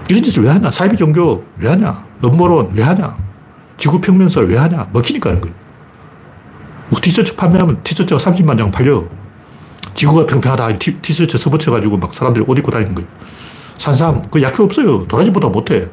이런 0.08 0.22
짓을 0.22 0.42
왜 0.44 0.50
하냐? 0.50 0.70
사이비 0.70 0.96
종교 0.96 1.44
왜 1.58 1.68
하냐? 1.68 2.06
음모론 2.24 2.70
왜 2.74 2.82
하냐? 2.82 3.16
지구 3.76 4.00
평면설 4.00 4.46
왜 4.46 4.56
하냐? 4.56 4.88
먹히니까 4.92 5.30
하는 5.30 5.40
거예요. 5.42 5.54
뭐 6.88 6.98
티셔츠 7.02 7.34
판매하면 7.34 7.82
티셔츠가 7.82 8.18
30만 8.18 8.58
장 8.58 8.70
팔려. 8.70 9.04
지구가 9.94 10.26
평평하다. 10.26 10.78
티, 10.78 10.94
티셔츠 10.98 11.36
서붙여가지고 11.36 11.96
막 11.96 12.14
사람들이 12.14 12.44
옷 12.46 12.58
입고 12.58 12.70
다니는 12.70 12.94
거예요. 12.94 13.08
산삼, 13.78 14.22
그 14.30 14.40
약효 14.42 14.64
없어요. 14.64 15.06
도라지보다 15.08 15.48
못해. 15.48 15.88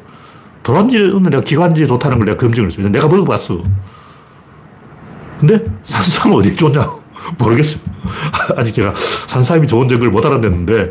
도라지는 0.62 1.22
내가 1.24 1.40
기관지에 1.40 1.86
좋다는 1.86 2.18
걸 2.18 2.26
내가 2.26 2.38
검증을 2.38 2.68
했어요. 2.70 2.88
내가 2.88 3.08
먹어봤어. 3.08 3.62
근데 5.40 5.58
산삼은 5.84 6.36
어디 6.36 6.54
좋냐? 6.54 6.86
모르겠어요. 7.38 7.80
아직 8.56 8.72
제가 8.72 8.92
산삼이 8.94 9.66
좋은 9.66 9.88
점을 9.88 10.06
못 10.10 10.24
알아냈는데, 10.24 10.90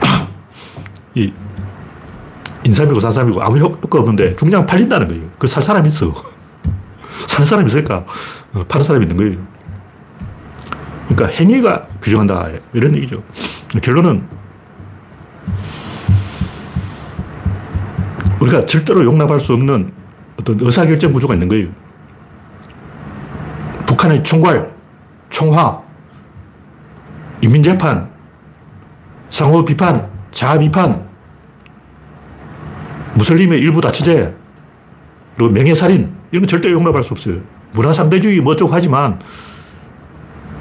이 1.14 1.32
인삼이고 2.64 3.00
산삼이고 3.00 3.42
아무 3.42 3.58
효과 3.58 3.98
없는데 3.98 4.36
중량 4.36 4.64
팔린다는 4.66 5.08
거예요. 5.08 5.22
그 5.38 5.46
살 5.46 5.62
사람이 5.62 5.88
있어. 5.88 6.14
사는 7.26 7.46
사람이 7.46 7.66
있으니까 7.66 8.04
어, 8.54 8.64
파는 8.68 8.84
사람이 8.84 9.04
있는 9.06 9.16
거예요. 9.16 9.46
그러니까 11.08 11.26
행위가 11.38 11.86
규정한다. 12.00 12.48
이런 12.72 12.94
얘기죠. 12.96 13.22
결론은 13.82 14.26
우리가 18.40 18.66
절대로 18.66 19.04
용납할 19.04 19.38
수 19.38 19.52
없는 19.52 19.92
어떤 20.38 20.58
의사결정 20.60 21.12
구조가 21.12 21.34
있는 21.34 21.48
거예요. 21.48 21.68
북한의 23.86 24.22
총괄, 24.24 24.72
총화, 25.28 25.80
인민재판, 27.42 28.08
상호 29.28 29.64
비판, 29.64 30.08
자아 30.30 30.58
비판, 30.58 31.08
무슬림의 33.14 33.58
일부 33.60 33.80
다치제, 33.80 34.34
그리고 35.36 35.52
명예살인, 35.52 36.12
이런 36.30 36.42
건 36.42 36.46
절대 36.48 36.70
용납할 36.70 37.02
수 37.02 37.12
없어요. 37.12 37.40
문화상대주의 37.72 38.40
뭐 38.40 38.52
어쩌고 38.52 38.72
하지만, 38.72 39.18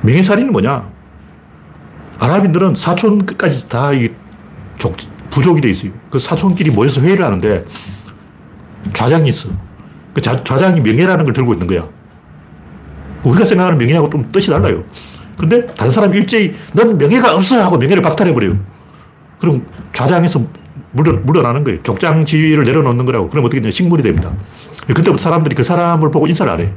명예살인은 0.01 0.51
뭐냐? 0.51 0.89
아랍인들은 2.19 2.75
사촌까지 2.75 3.69
다 3.69 3.93
이 3.93 4.09
부족이 5.29 5.61
돼 5.61 5.69
있어요. 5.69 5.91
그 6.09 6.19
사촌끼리 6.19 6.71
모여서 6.71 7.01
회의를 7.01 7.25
하는데, 7.25 7.63
좌장이 8.93 9.29
있어. 9.29 9.49
그 10.13 10.21
좌장이 10.21 10.81
명예라는 10.81 11.25
걸 11.25 11.33
들고 11.33 11.53
있는 11.53 11.67
거야. 11.67 11.87
우리가 13.23 13.45
생각하는 13.45 13.77
명예하고 13.77 14.09
좀 14.09 14.29
뜻이 14.31 14.49
달라요. 14.49 14.83
근데 15.37 15.65
다른 15.65 15.91
사람이 15.91 16.17
일제히 16.17 16.53
넌 16.73 16.97
명예가 16.97 17.35
없어 17.35 17.61
하고 17.63 17.77
명예를 17.77 18.01
박탈해버려요. 18.01 18.57
그럼 19.39 19.65
좌장에서 19.93 20.41
물러, 20.91 21.13
물러나는 21.13 21.63
거예요. 21.63 21.81
족장 21.83 22.25
지위를 22.25 22.63
내려놓는 22.63 23.05
거라고. 23.05 23.29
그럼 23.29 23.45
어떻게 23.45 23.61
되냐. 23.61 23.71
식물이 23.71 24.03
됩니다. 24.03 24.33
그때부터 24.87 25.17
사람들이 25.17 25.55
그 25.55 25.63
사람을 25.63 26.11
보고 26.11 26.27
인사를 26.27 26.51
안 26.51 26.59
해요. 26.59 26.71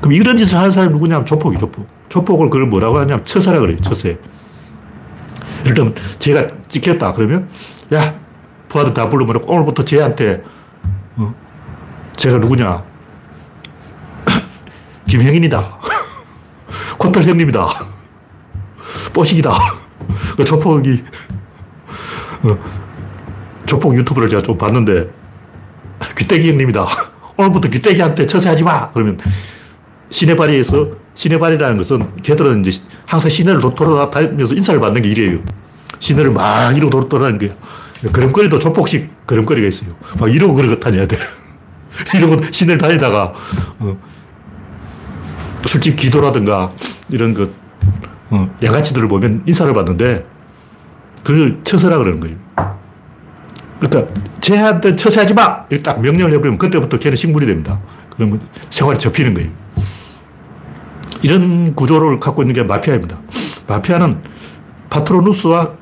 그럼 0.00 0.12
이런 0.12 0.36
짓을 0.36 0.58
하는 0.58 0.70
사람이 0.70 0.92
누구냐면 0.92 1.26
조폭이 1.26 1.58
조폭. 1.58 1.86
조폭을 2.08 2.48
그걸 2.48 2.66
뭐라고 2.66 2.98
하냐면 2.98 3.24
처세라 3.24 3.58
그래요. 3.60 3.76
처세. 3.80 4.18
예를 5.60 5.74
들면 5.74 5.94
제가 6.18 6.46
찍혔다. 6.68 7.12
그러면 7.12 7.48
야, 7.92 8.14
부하들 8.68 8.94
다 8.94 9.08
불러면 9.08 9.40
오늘부터 9.46 9.84
쟤한테 9.84 10.42
어, 11.16 11.34
제가 12.16 12.38
누구냐. 12.38 12.84
김형인이다. 15.08 15.78
코털 16.98 17.24
형님이다. 17.24 17.66
뽀식이다. 19.12 19.52
그 20.36 20.44
조폭이, 20.44 21.04
어, 22.44 22.58
조폭 23.66 23.94
유튜브를 23.96 24.28
제가 24.28 24.42
좀 24.42 24.56
봤는데, 24.56 25.08
귀때기 26.16 26.50
형님이다. 26.50 26.86
오늘부터 27.36 27.68
귀때기한테 27.68 28.26
처세하지 28.26 28.64
마! 28.64 28.90
그러면, 28.92 29.18
시내바리에서, 30.10 30.90
시내바리라는 31.18 31.76
것은 31.78 32.22
걔들은 32.22 32.64
이제 32.64 32.80
항상 33.04 33.28
시내를 33.28 33.60
돌아다니면서 33.60 34.54
인사를 34.54 34.78
받는 34.78 35.02
게 35.02 35.08
일이에요. 35.08 35.40
시내를 35.98 36.30
막 36.30 36.76
이러고 36.76 37.08
돌아다니는 37.08 37.38
거예요. 37.38 38.12
걸음걸이도 38.12 38.60
조폭식 38.60 39.26
걸음걸이가 39.26 39.66
있어요. 39.66 39.90
막 40.20 40.32
이러고 40.32 40.54
그러고 40.54 40.78
다녀야 40.78 41.08
돼. 41.08 41.16
이러고 42.14 42.40
시내를 42.52 42.78
다니다가, 42.78 43.34
어, 43.80 43.98
술집 45.66 45.96
기도라든가 45.96 46.70
이런 47.08 47.34
그 47.34 47.52
어, 48.30 48.48
양아치들을 48.62 49.08
보면 49.08 49.42
인사를 49.44 49.74
받는데 49.74 50.24
그걸 51.24 51.58
처세라 51.64 51.98
그러는 51.98 52.20
거예요. 52.20 52.36
그러니까 53.80 54.12
쟤한테 54.40 54.94
처세하지 54.94 55.34
마! 55.34 55.64
이렇게 55.68 55.82
딱 55.82 56.00
명령을 56.00 56.32
해버리면 56.34 56.58
그때부터 56.58 56.96
걔는 56.96 57.16
식물이 57.16 57.46
됩니다. 57.46 57.80
그러면 58.14 58.40
생활이 58.70 59.00
접히는 59.00 59.34
거예요. 59.34 59.50
이런 61.22 61.74
구조를 61.74 62.20
갖고 62.20 62.42
있는 62.42 62.54
게 62.54 62.62
마피아입니다. 62.62 63.18
마피아는 63.66 64.22
파트로누스와 64.90 65.72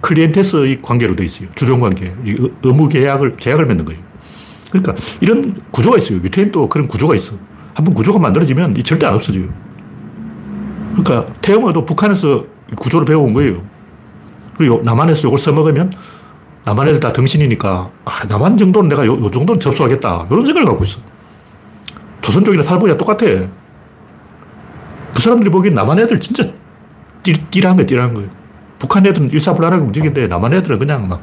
클리엔테스의 0.00 0.82
관계로 0.82 1.14
되어 1.16 1.24
있어요. 1.24 1.48
주종 1.54 1.80
관계. 1.80 2.14
의무 2.62 2.88
계약을, 2.88 3.36
계약을 3.36 3.66
맺는 3.66 3.84
거예요. 3.84 4.00
그러니까 4.70 4.94
이런 5.20 5.56
구조가 5.70 5.98
있어요. 5.98 6.18
유태인도 6.18 6.68
그런 6.68 6.88
구조가 6.88 7.14
있어. 7.14 7.34
한번 7.74 7.94
구조가 7.94 8.18
만들어지면 8.18 8.76
이 8.76 8.82
절대 8.82 9.06
안 9.06 9.14
없어져요. 9.14 9.48
그러니까 10.94 11.32
태영어도 11.40 11.84
북한에서 11.84 12.44
구조를 12.76 13.06
배워온 13.06 13.32
거예요. 13.32 13.62
그리고 14.56 14.82
남한에서 14.84 15.28
이걸 15.28 15.38
써먹으면 15.38 15.92
남한 16.64 16.88
애들 16.88 17.00
다 17.00 17.12
등신이니까 17.12 17.90
아, 18.04 18.24
남한 18.28 18.56
정도는 18.56 18.88
내가 18.88 19.06
요, 19.06 19.12
요 19.12 19.30
정도는 19.30 19.60
접수하겠다. 19.60 20.26
이런 20.30 20.44
생각을 20.44 20.68
갖고 20.68 20.84
있어. 20.84 20.98
조선 22.20 22.44
쪽이나 22.44 22.62
탈북이나 22.62 22.96
똑같아. 22.96 23.26
그 25.14 25.20
사람들이 25.20 25.50
보기엔 25.50 25.74
남한 25.74 25.98
애들 26.00 26.20
진짜 26.20 26.44
띠, 27.22 27.32
띠라한 27.50 27.76
거야, 27.76 27.86
띠라한 27.86 28.14
거예요. 28.14 28.30
북한 28.78 29.06
애들은 29.06 29.30
일사불란하게 29.30 29.82
움직이는데 29.82 30.26
남한 30.26 30.54
애들은 30.54 30.78
그냥 30.78 31.08
막 31.08 31.20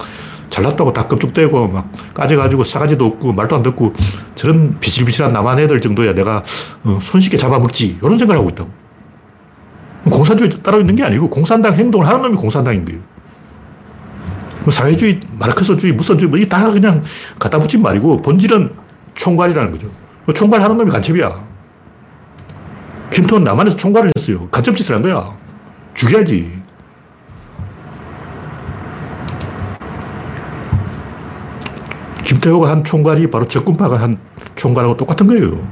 잘났다고 0.49 0.93
다 0.93 1.07
껍죽대고 1.07 1.67
막 1.67 1.91
까져가지고 2.13 2.63
싸가지도 2.63 3.05
없고 3.05 3.33
말도 3.33 3.57
안 3.57 3.63
듣고 3.63 3.93
저런 4.35 4.79
비실비실한 4.79 5.33
남한 5.33 5.59
애들 5.59 5.81
정도야 5.81 6.13
내가 6.13 6.43
어, 6.83 6.99
손쉽게 7.01 7.37
잡아먹지. 7.37 7.97
이런 8.01 8.17
생각을 8.17 8.39
하고 8.39 8.49
있다고. 8.49 8.69
공산주의 10.09 10.49
따로 10.63 10.79
있는 10.79 10.95
게 10.95 11.03
아니고 11.03 11.29
공산당 11.29 11.73
행동을 11.73 12.07
하는 12.07 12.21
놈이 12.21 12.35
공산당인 12.37 12.85
거예요. 12.85 13.01
뭐 14.63 14.71
사회주의, 14.71 15.19
마르크스주의, 15.37 15.93
무선주의, 15.93 16.29
뭐, 16.29 16.37
이게 16.37 16.47
다 16.47 16.69
그냥 16.69 17.03
갖다 17.37 17.57
붙인 17.59 17.81
말이고, 17.81 18.21
본질은 18.21 18.71
총괄이라는 19.15 19.71
거죠. 19.71 19.87
뭐 20.25 20.33
총괄 20.33 20.61
하는 20.61 20.77
놈이 20.77 20.91
간첩이야. 20.91 21.48
퀸턴 23.11 23.43
남한에서 23.43 23.75
총괄을 23.75 24.11
했어요. 24.17 24.47
간첩 24.49 24.75
짓을 24.75 24.95
한 24.95 25.01
거야. 25.01 25.35
죽여야지. 25.93 26.59
김태호가 32.23 32.69
한 32.69 32.83
총괄이 32.83 33.27
바로 33.27 33.45
적군파가 33.45 33.99
한 33.99 34.17
총괄하고 34.55 34.95
똑같은 34.95 35.25
거예요. 35.27 35.67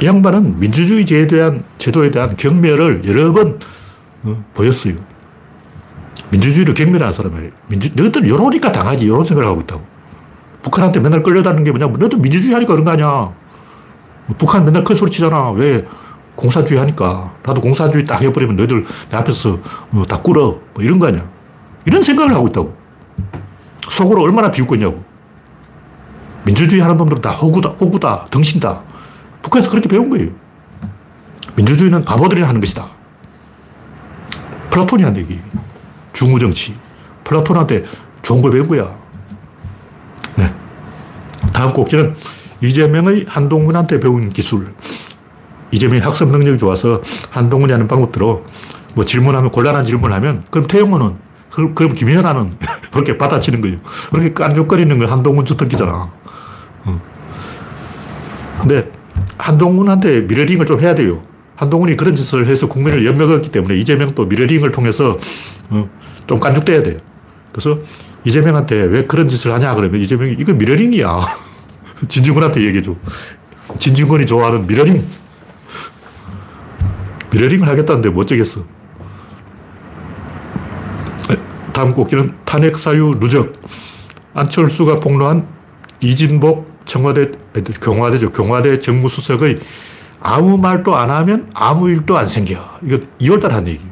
이 0.00 0.06
양반은 0.06 0.58
민주주의제에 0.58 1.26
대한, 1.26 1.62
제도에 1.76 2.10
대한 2.10 2.34
경멸을 2.36 3.02
여러 3.06 3.32
번 3.32 3.58
어, 4.22 4.44
보였어요. 4.54 4.94
민주주의를 6.30 6.72
경멸하는 6.74 7.12
사람이에요. 7.12 7.50
민주, 7.68 7.90
너희들 7.94 8.26
이러니까 8.26 8.72
당하지. 8.72 9.04
이런 9.04 9.24
생각을 9.24 9.50
하고 9.50 9.60
있다고. 9.60 9.89
북한한테 10.62 11.00
맨날 11.00 11.22
끌려다니는 11.22 11.64
게 11.64 11.70
뭐냐. 11.70 11.86
너희들 11.98 12.18
민주주의 12.18 12.54
하니까 12.54 12.74
그런 12.74 12.84
거 12.84 12.90
아니야. 12.92 13.32
북한 14.38 14.64
맨날 14.64 14.84
큰 14.84 14.94
소리 14.94 15.10
치잖아. 15.10 15.50
왜? 15.50 15.84
공산주의 16.36 16.78
하니까. 16.80 17.32
나도 17.42 17.60
공산주의 17.60 18.04
딱 18.04 18.20
해버리면 18.22 18.56
너희들 18.56 18.84
내 19.10 19.16
앞에서 19.16 19.58
어, 19.92 20.02
다 20.08 20.20
꿇어. 20.20 20.58
뭐 20.74 20.82
이런 20.84 20.98
거 20.98 21.06
아니야. 21.08 21.28
이런 21.84 22.02
생각을 22.02 22.34
하고 22.34 22.48
있다고. 22.48 22.76
속으로 23.88 24.22
얼마나 24.22 24.50
비웃겠냐고. 24.50 25.02
민주주의 26.44 26.80
하는 26.80 26.96
놈들은 26.96 27.20
다 27.20 27.30
호구다, 27.30 27.70
호구다, 27.70 28.26
덩신다. 28.30 28.82
북한에서 29.42 29.70
그렇게 29.70 29.88
배운 29.88 30.08
거예요. 30.08 30.30
민주주의는 31.56 32.04
바보들이 32.04 32.42
하는 32.42 32.60
것이다. 32.60 32.86
플라톤이 34.70 35.02
한 35.02 35.16
얘기. 35.16 35.40
중우정치. 36.12 36.76
플라톤한테 37.24 37.84
좋은 38.22 38.40
걸 38.40 38.52
배운 38.52 38.68
거야. 38.68 38.99
네. 41.60 41.66
다음 41.66 41.72
꼭지는 41.74 42.14
이재명의 42.62 43.26
한동훈한테 43.28 44.00
배운 44.00 44.30
기술. 44.30 44.72
이재명이 45.72 46.00
학습 46.00 46.28
능력이 46.30 46.56
좋아서 46.56 47.02
한동훈이 47.30 47.70
하는 47.70 47.86
방법대로 47.86 48.44
뭐 48.94 49.04
질문하면, 49.04 49.50
곤란한 49.50 49.84
질문을 49.84 50.16
하면, 50.16 50.44
그럼 50.50 50.66
태용호는, 50.66 51.16
그럼 51.50 51.92
김연아는 51.92 52.56
그렇게 52.90 53.18
받아치는 53.18 53.60
거예요. 53.60 53.76
그렇게 54.10 54.32
깐죽거리는 54.32 54.98
걸 54.98 55.10
한동훈 55.10 55.44
주특기잖아. 55.44 56.10
어. 56.84 57.00
근데 58.60 58.90
한동훈한테 59.36 60.22
미러링을 60.22 60.66
좀 60.66 60.80
해야 60.80 60.94
돼요. 60.94 61.22
한동훈이 61.56 61.96
그런 61.96 62.16
짓을 62.16 62.46
해서 62.46 62.68
국민을 62.68 63.04
엿먹었기 63.04 63.50
때문에 63.50 63.76
이재명도 63.76 64.26
미러링을 64.26 64.70
통해서 64.70 65.16
어, 65.68 65.88
좀 66.26 66.40
깐죽대야 66.40 66.82
돼요. 66.82 66.96
그래서 67.52 67.78
이재명한테 68.24 68.76
왜 68.84 69.04
그런 69.06 69.28
짓을 69.28 69.52
하냐 69.52 69.74
그러면 69.74 70.00
이재명이 70.00 70.36
이거 70.38 70.52
미러링이야. 70.54 71.20
진중권한테 72.08 72.62
얘기해줘. 72.62 72.94
진중권이 73.78 74.26
좋아하는 74.26 74.66
미러링. 74.66 75.06
미러링을 77.32 77.68
하겠다는데 77.68 78.08
못뭐 78.08 78.22
어쩌겠어. 78.22 78.64
네, 81.28 81.36
다음 81.72 81.94
곡기는 81.94 82.34
탄핵 82.44 82.76
사유 82.76 83.16
누적. 83.20 83.52
안철수가 84.34 84.96
폭로한 84.96 85.46
이진복 86.02 86.80
청와대, 86.84 87.30
경화대죠. 87.80 88.30
경화대 88.32 88.78
정무수석의 88.78 89.60
아무 90.20 90.58
말도 90.58 90.96
안 90.96 91.10
하면 91.10 91.48
아무 91.54 91.88
일도 91.88 92.16
안 92.16 92.26
생겨. 92.26 92.78
이거 92.82 92.98
2월달 93.20 93.50
한 93.50 93.66
얘기. 93.68 93.84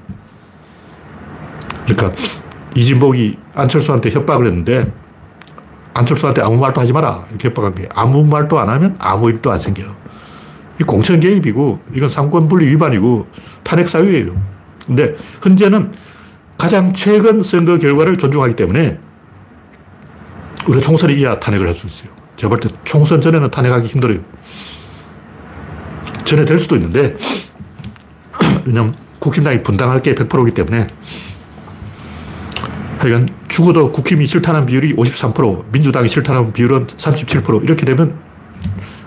그러니까 1.86 2.12
이진복이 2.74 3.38
안철수한테 3.54 4.10
협박을 4.10 4.46
했는데 4.46 4.92
안철수한테 5.98 6.42
아무 6.42 6.56
말도 6.58 6.80
하지 6.80 6.92
마라. 6.92 7.26
이렇게 7.28 7.48
협박한 7.48 7.74
게 7.74 7.88
아무 7.92 8.24
말도 8.24 8.58
안 8.58 8.68
하면 8.68 8.96
아무 8.98 9.30
일도 9.30 9.50
안 9.50 9.58
생겨. 9.58 9.82
이 10.80 10.84
공천 10.84 11.18
개입이고 11.18 11.80
이건 11.94 12.08
상권 12.08 12.46
분리 12.46 12.66
위반이고 12.66 13.26
탄핵 13.64 13.88
사유예요. 13.88 14.40
근데 14.86 15.14
현재는 15.42 15.92
가장 16.56 16.92
최근 16.92 17.42
선거 17.42 17.78
결과를 17.78 18.16
존중하기 18.16 18.54
때문에 18.54 18.98
우리가 20.66 20.80
총선이 20.80 21.14
이야 21.14 21.38
탄핵을 21.40 21.66
할 21.66 21.74
수 21.74 21.86
있어요. 21.86 22.10
제가 22.36 22.48
볼 22.50 22.60
때 22.60 22.68
총선 22.84 23.20
전에는 23.20 23.50
탄핵하기 23.50 23.88
힘들어요. 23.88 24.18
전에 26.24 26.44
될 26.44 26.58
수도 26.58 26.76
있는데, 26.76 27.16
왜냐면 28.64 28.94
국힘당이 29.18 29.62
분당할 29.62 30.00
게 30.00 30.14
100%이기 30.14 30.54
때문에 30.54 30.86
하여간 32.98 33.28
죽어도 33.58 33.90
국힘이 33.90 34.24
싫다는 34.24 34.66
비율이 34.66 34.94
53%, 34.94 35.64
민주당이 35.72 36.08
싫다는 36.08 36.52
비율은 36.52 36.86
37% 36.86 37.64
이렇게 37.64 37.84
되면 37.84 38.16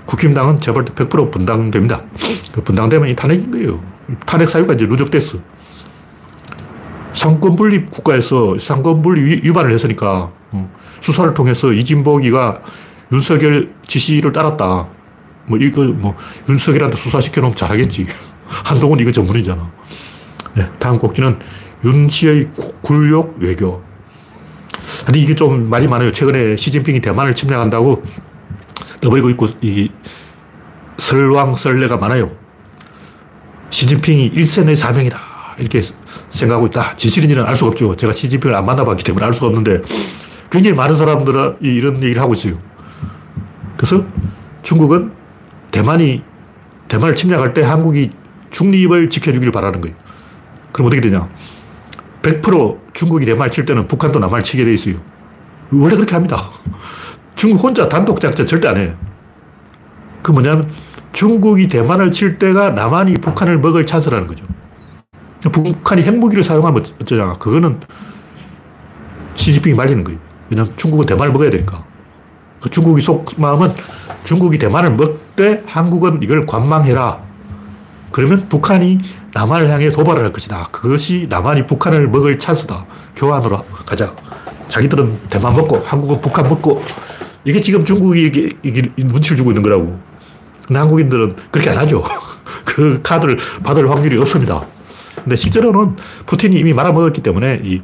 국힘당은 0.06 0.60
제발 0.60 0.84
100% 0.84 1.32
분당됩니다. 1.32 2.02
그 2.52 2.62
분당되면 2.62 3.08
이 3.08 3.16
탄핵인 3.16 3.50
거예요. 3.50 3.82
탄핵 4.26 4.50
사유가 4.50 4.74
이제 4.74 4.86
누적됐어. 4.86 5.38
삼권 7.14 7.56
분립 7.56 7.90
국가에서 7.92 8.58
삼권 8.60 9.02
분립 9.02 9.46
위반을 9.46 9.72
했으니까 9.72 10.32
어, 10.52 10.74
수사를 11.00 11.34
통해서 11.34 11.72
이진복이가 11.72 12.62
윤석열 13.14 13.74
지시를 13.88 14.34
따랐다. 14.34 14.86
뭐 15.46 15.58
이거 15.60 15.84
뭐 15.84 16.18
윤석열한테 16.50 16.98
수사시켜 16.98 17.40
놓으면 17.40 17.56
잘하겠지. 17.56 18.06
한동훈 18.48 19.00
이거 19.00 19.14
전문이잖아. 19.14 19.72
네, 20.56 20.70
다음 20.78 21.00
곡지는 21.00 21.40
윤 21.86 22.10
씨의 22.10 22.50
굴욕 22.82 23.38
외교. 23.40 23.91
아니 25.08 25.22
이게 25.22 25.36
좀 25.36 25.70
말이 25.70 25.88
많아요. 25.88 26.12
최근에 26.12 26.56
시진핑이 26.56 27.02
대만을 27.02 27.34
침략한다고 27.34 28.04
떠벌고 29.02 29.30
있고 29.32 29.48
이 29.62 29.90
설왕설래가 30.98 31.98
많아요. 31.98 32.32
시진핑이 33.70 34.28
일생의 34.28 34.76
사명이다. 34.76 35.18
이렇게 35.60 35.82
생각하고 36.30 36.68
있다. 36.68 36.96
진실인지는 36.96 37.46
알 37.46 37.56
수가 37.56 37.70
없죠. 37.70 37.96
제가 37.96 38.14
시진핑을 38.14 38.56
안 38.56 38.66
만나봤기 38.66 39.04
때문에 39.04 39.26
알 39.26 39.34
수가 39.34 39.48
없는데 39.48 39.82
굉장히 40.50 40.76
많은 40.76 40.96
사람들은 40.96 41.58
이런 41.62 41.96
얘기를 42.04 42.22
하고 42.22 42.34
있어요. 42.34 42.56
그래서 43.78 44.06
중국은 44.62 45.12
대만이 45.72 46.24
대만을 46.88 47.16
침략할 47.16 47.54
때 47.54 47.64
한국이 47.64 48.12
중립을 48.52 49.10
지켜주기를 49.10 49.52
바라는 49.52 49.82
거예요. 49.82 49.96
그럼 50.72 50.88
어떻게 50.88 51.02
되냐? 51.02 51.28
100% 52.22 52.80
중국이 52.94 53.26
대만을 53.26 53.52
칠 53.52 53.66
때는 53.66 53.88
북한도 53.88 54.20
남한을 54.20 54.42
치게 54.42 54.66
돼 54.66 54.74
있어요. 54.74 54.96
원래 55.72 55.96
그렇게 55.96 56.14
합니다. 56.14 56.38
중국 57.36 57.64
혼자 57.64 57.90
단독 57.90 58.20
작전 58.20 58.46
절대 58.46 58.68
안 58.68 58.78
해요. 58.78 58.94
그 60.22 60.32
뭐냐면 60.32 60.70
중국이 61.14 61.68
대만을 61.68 62.12
칠 62.12 62.38
때가 62.38 62.72
남한이 62.72 63.16
북한을 63.16 63.58
먹을 63.58 63.86
찬스라는 63.86 64.28
거죠. 64.28 64.46
북한이 65.52 66.04
핵무기를 66.04 66.44
사용하면 66.44 66.86
어쩌냐. 67.02 67.34
그거는 67.34 67.80
시진핑이 69.34 69.76
말리는 69.76 70.04
거예요. 70.04 70.20
왜냐면 70.50 70.74
중국은 70.76 71.06
대만을 71.06 71.32
먹어야 71.32 71.50
되니까. 71.50 71.84
그 72.62 72.70
중국이 72.70 73.02
속마음은 73.02 73.74
중국이 74.24 74.60
대만을 74.60 74.92
먹되 74.92 75.64
한국은 75.66 76.22
이걸 76.22 76.46
관망해라. 76.46 77.24
그러면 78.12 78.48
북한이 78.48 79.00
남한을 79.34 79.70
향해 79.70 79.90
도발을 79.90 80.24
할 80.24 80.34
것이다. 80.34 80.68
그것이 80.72 81.28
남한이 81.30 81.68
북한을 81.68 82.08
먹을 82.08 82.38
찬스다. 82.38 82.86
교환으로 83.16 83.64
가자. 83.86 84.14
자기들은 84.68 85.20
대만 85.30 85.54
먹고 85.54 85.78
한국은 85.86 86.22
북한 86.22 86.48
먹고 86.48 86.84
이게 87.44 87.60
지금 87.60 87.84
중국이 87.84 88.24
이게, 88.24 88.50
이게 88.64 88.92
눈치를 88.98 89.38
주고 89.38 89.52
있는 89.52 89.62
거라고. 89.64 90.00
근데 90.68 90.80
한국인들은 90.80 91.36
그렇게 91.52 91.70
안 91.70 91.78
하죠. 91.80 92.04
그 92.66 93.00
카드를 93.02 93.38
받을 93.64 93.90
확률이 93.90 94.18
없습니다. 94.18 94.66
근데 95.16 95.36
실제로는 95.36 95.96
푸틴이 96.26 96.56
이미 96.58 96.74
말아먹었기 96.74 97.22
때문에 97.22 97.62
이, 97.64 97.82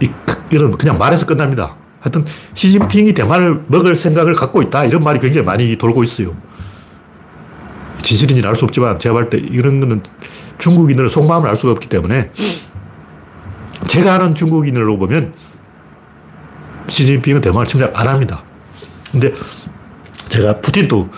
이, 0.00 0.10
이런 0.50 0.76
그냥 0.76 0.98
말해서 0.98 1.26
끝납니다. 1.26 1.76
하여튼 2.00 2.24
시진핑이 2.54 3.14
대만을 3.14 3.64
먹을 3.66 3.94
생각을 3.94 4.32
갖고 4.32 4.62
있다. 4.62 4.84
이런 4.84 5.02
말이 5.02 5.18
굉장히 5.18 5.44
많이 5.44 5.76
돌고 5.76 6.02
있어요. 6.02 6.34
진실인지는 8.10 8.48
알수 8.48 8.64
없지만 8.64 8.98
제가 8.98 9.14
볼 9.14 9.30
때 9.30 9.38
이런 9.38 9.78
거는 9.78 10.02
중국인들은 10.58 11.08
속마음을 11.08 11.48
알 11.48 11.54
수가 11.54 11.72
없기 11.72 11.88
때문에 11.88 12.30
제가 13.86 14.14
아는 14.14 14.34
중국인으로 14.34 14.98
보면 14.98 15.32
시진핑은 16.88 17.40
대만을 17.40 17.66
침략 17.66 17.98
안 17.98 18.08
합니다. 18.08 18.42
근데 19.12 19.32
제가 20.28 20.60
푸틴도 20.60 21.08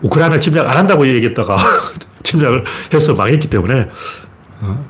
우크라이나를 0.00 0.40
침략 0.40 0.68
안 0.70 0.78
한다고 0.78 1.06
얘기했다가 1.06 1.56
침략을 2.24 2.64
해서 2.94 3.14
망했기 3.14 3.48
때문에 3.50 3.88
어? 4.60 4.84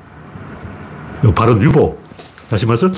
바로 1.34 1.60
유보. 1.60 1.98
다시 2.48 2.64
말해서 2.66 2.90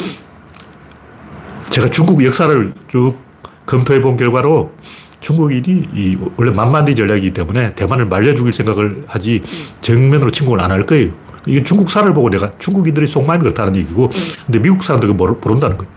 제가 1.71 1.89
중국 1.91 2.23
역사를 2.25 2.75
쭉 2.89 3.17
검토해 3.65 4.01
본 4.03 4.17
결과로 4.19 4.73
중국인이 5.23 5.89
이 5.95 6.19
원래 6.37 6.51
만만디 6.51 6.95
전략이기 6.95 7.31
때문에 7.31 7.75
대만을 7.75 8.07
말려 8.07 8.35
죽일 8.35 8.53
생각을 8.53 9.05
하지 9.07 9.41
정면으로 9.81 10.31
침공을 10.31 10.61
안 10.61 10.73
할 10.73 10.85
거예요. 10.85 11.13
이게 11.47 11.63
중국사를 11.63 12.13
보고 12.15 12.29
내가 12.31 12.53
중국인들이 12.59 13.07
속마음이 13.07 13.43
그렇다는 13.43 13.77
얘기고 13.77 14.11
근데 14.47 14.59
미국 14.59 14.85
사람들은 14.85 15.17
모른다는 15.17 15.77
거예요. 15.79 15.93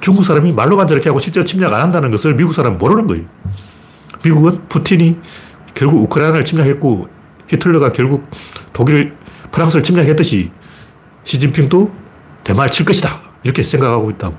중국 0.00 0.24
사람이 0.24 0.52
말로만 0.52 0.86
저렇게 0.86 1.08
하고 1.08 1.18
실제로 1.18 1.44
침략 1.44 1.72
안 1.72 1.80
한다는 1.80 2.10
것을 2.10 2.34
미국 2.36 2.52
사람은 2.54 2.78
모르는 2.78 3.06
거예요. 3.06 3.24
미국은 4.24 4.60
푸틴이 4.68 5.18
결국 5.74 6.02
우크라이나를 6.02 6.44
침략했고 6.44 7.08
히틀러가 7.48 7.92
결국 7.92 8.28
독일, 8.72 9.14
프랑스를 9.52 9.82
침략했듯이 9.82 10.50
시진핑도 11.24 11.90
대만을 12.44 12.70
칠 12.70 12.84
것이다. 12.84 13.20
이렇게 13.44 13.62
생각하고 13.62 14.10
있다고. 14.10 14.34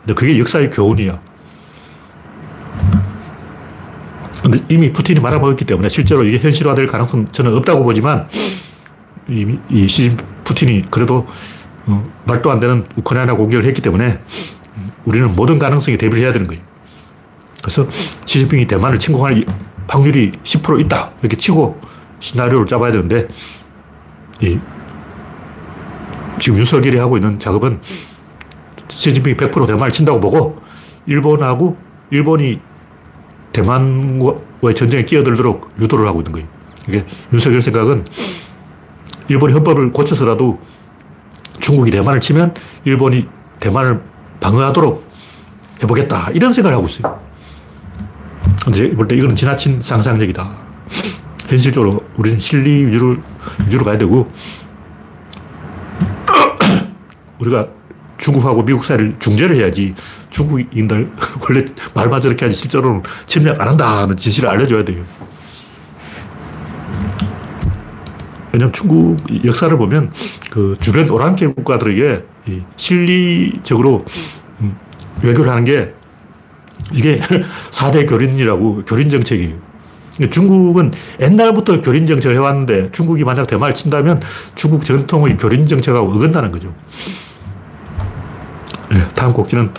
근데 0.00 0.14
그게 0.14 0.38
역사의 0.38 0.70
교훈이야. 0.70 1.20
근데 4.46 4.64
이미 4.68 4.92
푸틴이 4.92 5.18
말아먹었기 5.18 5.64
때문에 5.64 5.88
실제로 5.88 6.22
이게 6.22 6.38
현실화될 6.38 6.86
가능성 6.86 7.26
저는 7.32 7.56
없다고 7.56 7.82
보지만 7.82 8.28
이미 9.28 9.58
이 9.68 9.88
시진 9.88 10.16
푸틴이 10.44 10.84
그래도 10.88 11.26
어, 11.86 12.04
말도 12.26 12.52
안 12.52 12.60
되는 12.60 12.84
우크라이나 12.96 13.34
공격을 13.34 13.64
했기 13.64 13.82
때문에 13.82 14.20
우리는 15.04 15.34
모든 15.34 15.58
가능성에 15.58 15.96
대비를 15.96 16.22
해야 16.22 16.32
되는 16.32 16.46
거예요. 16.46 16.62
그래서 17.60 17.88
시진핑이 18.24 18.68
대만을 18.68 19.00
침공할 19.00 19.44
확률이 19.88 20.30
10% 20.44 20.80
있다. 20.82 21.10
이렇게 21.20 21.36
치고 21.36 21.80
시나리오를 22.20 22.66
짜봐야 22.66 22.92
되는데, 22.92 23.26
이, 24.40 24.58
지금 26.38 26.58
윤석열이 26.58 26.98
하고 26.98 27.16
있는 27.16 27.38
작업은 27.38 27.80
시진핑이 28.88 29.36
100% 29.36 29.66
대만을 29.66 29.90
친다고 29.90 30.20
보고, 30.20 30.60
일본하고, 31.06 31.76
일본이 32.10 32.60
대만과의 33.56 34.74
전쟁에 34.74 35.04
끼어들도록 35.04 35.70
유도를 35.80 36.06
하고 36.06 36.20
있는 36.20 36.32
거예요. 36.32 36.46
이게 36.88 37.06
윤석열 37.32 37.62
생각은 37.62 38.04
일본이 39.28 39.54
헌법을 39.54 39.92
고쳐서라도 39.92 40.60
중국이 41.60 41.90
대만을 41.90 42.20
치면 42.20 42.54
일본이 42.84 43.26
대만을 43.58 44.02
방어하도록 44.40 45.06
해보겠다. 45.82 46.30
이런 46.32 46.52
생각을 46.52 46.76
하고 46.76 46.86
있어요. 46.86 47.18
근데 48.62 48.90
볼때 48.94 49.16
이거는 49.16 49.34
지나친 49.34 49.80
상상력이다. 49.80 50.66
현실적으로 51.48 52.04
우리는 52.16 52.38
실리 52.38 52.86
위주로, 52.86 53.16
위주로 53.64 53.84
가야 53.84 53.96
되고, 53.96 54.30
우리가 57.40 57.68
중국하고 58.18 58.64
미국 58.64 58.84
사이를 58.84 59.16
중재를 59.18 59.56
해야지 59.56 59.94
중국인들 60.36 61.10
원래 61.48 61.64
말만 61.94 62.20
저렇게 62.20 62.44
하지 62.44 62.56
실제로는 62.56 63.02
침략 63.24 63.58
안 63.60 63.68
한다는 63.68 64.16
진실을 64.16 64.50
알려줘야 64.50 64.84
돼요. 64.84 65.02
왜냐면 68.52 68.72
중국 68.72 69.16
역사를 69.44 69.76
보면 69.76 70.12
그 70.50 70.76
주변 70.80 71.08
오랑캐 71.10 71.48
국가들에게 71.48 72.24
실리적으로 72.76 74.04
음, 74.60 74.76
외교를 75.22 75.50
하는 75.50 75.64
게 75.64 75.94
이게 76.94 77.18
4대 77.70 78.08
교린이라고 78.08 78.82
교린 78.86 79.10
정책이에요. 79.10 79.56
중국은 80.30 80.92
옛날부터 81.20 81.82
교린 81.82 82.06
정책을 82.06 82.36
해왔는데 82.36 82.90
중국이 82.92 83.24
만약 83.24 83.46
대만을 83.46 83.74
친다면 83.74 84.20
중국 84.54 84.84
전통의 84.84 85.36
교린 85.36 85.66
정책하고 85.66 86.10
어긋나는 86.12 86.52
거죠. 86.52 86.74
네, 88.90 89.06
다음 89.14 89.32
곡지는 89.32 89.72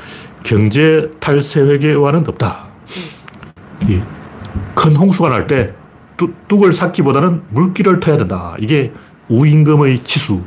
경제 0.47 1.11
탈세 1.19 1.59
회계와는 1.59 2.25
없다. 2.25 2.67
큰 4.75 4.95
홍수가 4.95 5.27
날 5.27 5.45
때 5.45 5.73
뚝을 6.47 6.71
삭기보다는 6.71 7.43
물기를 7.49 7.99
터야 7.99 8.15
된다. 8.15 8.55
이게 8.57 8.93
우임금의 9.27 10.05
치수. 10.05 10.41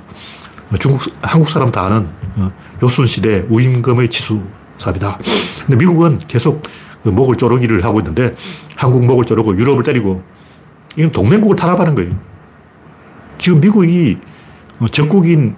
중국, 0.78 1.02
한국 1.20 1.50
사람 1.50 1.70
다 1.70 1.84
아는 1.84 2.08
어, 2.36 2.50
요순 2.82 3.06
시대 3.06 3.44
우임금의 3.50 4.08
치수 4.08 4.40
삽이다. 4.78 5.18
근데 5.66 5.76
미국은 5.76 6.16
계속 6.26 6.62
그 7.02 7.10
목을 7.10 7.36
조르기를 7.36 7.84
하고 7.84 7.98
있는데 8.00 8.34
한국 8.76 9.04
목을 9.04 9.24
조르고 9.24 9.58
유럽을 9.58 9.82
때리고 9.82 10.22
이건 10.96 11.12
동맹국을 11.12 11.56
탄압하는 11.56 11.94
거예요. 11.94 12.12
지금 13.36 13.60
미국이 13.60 14.16
적국인 14.92 15.56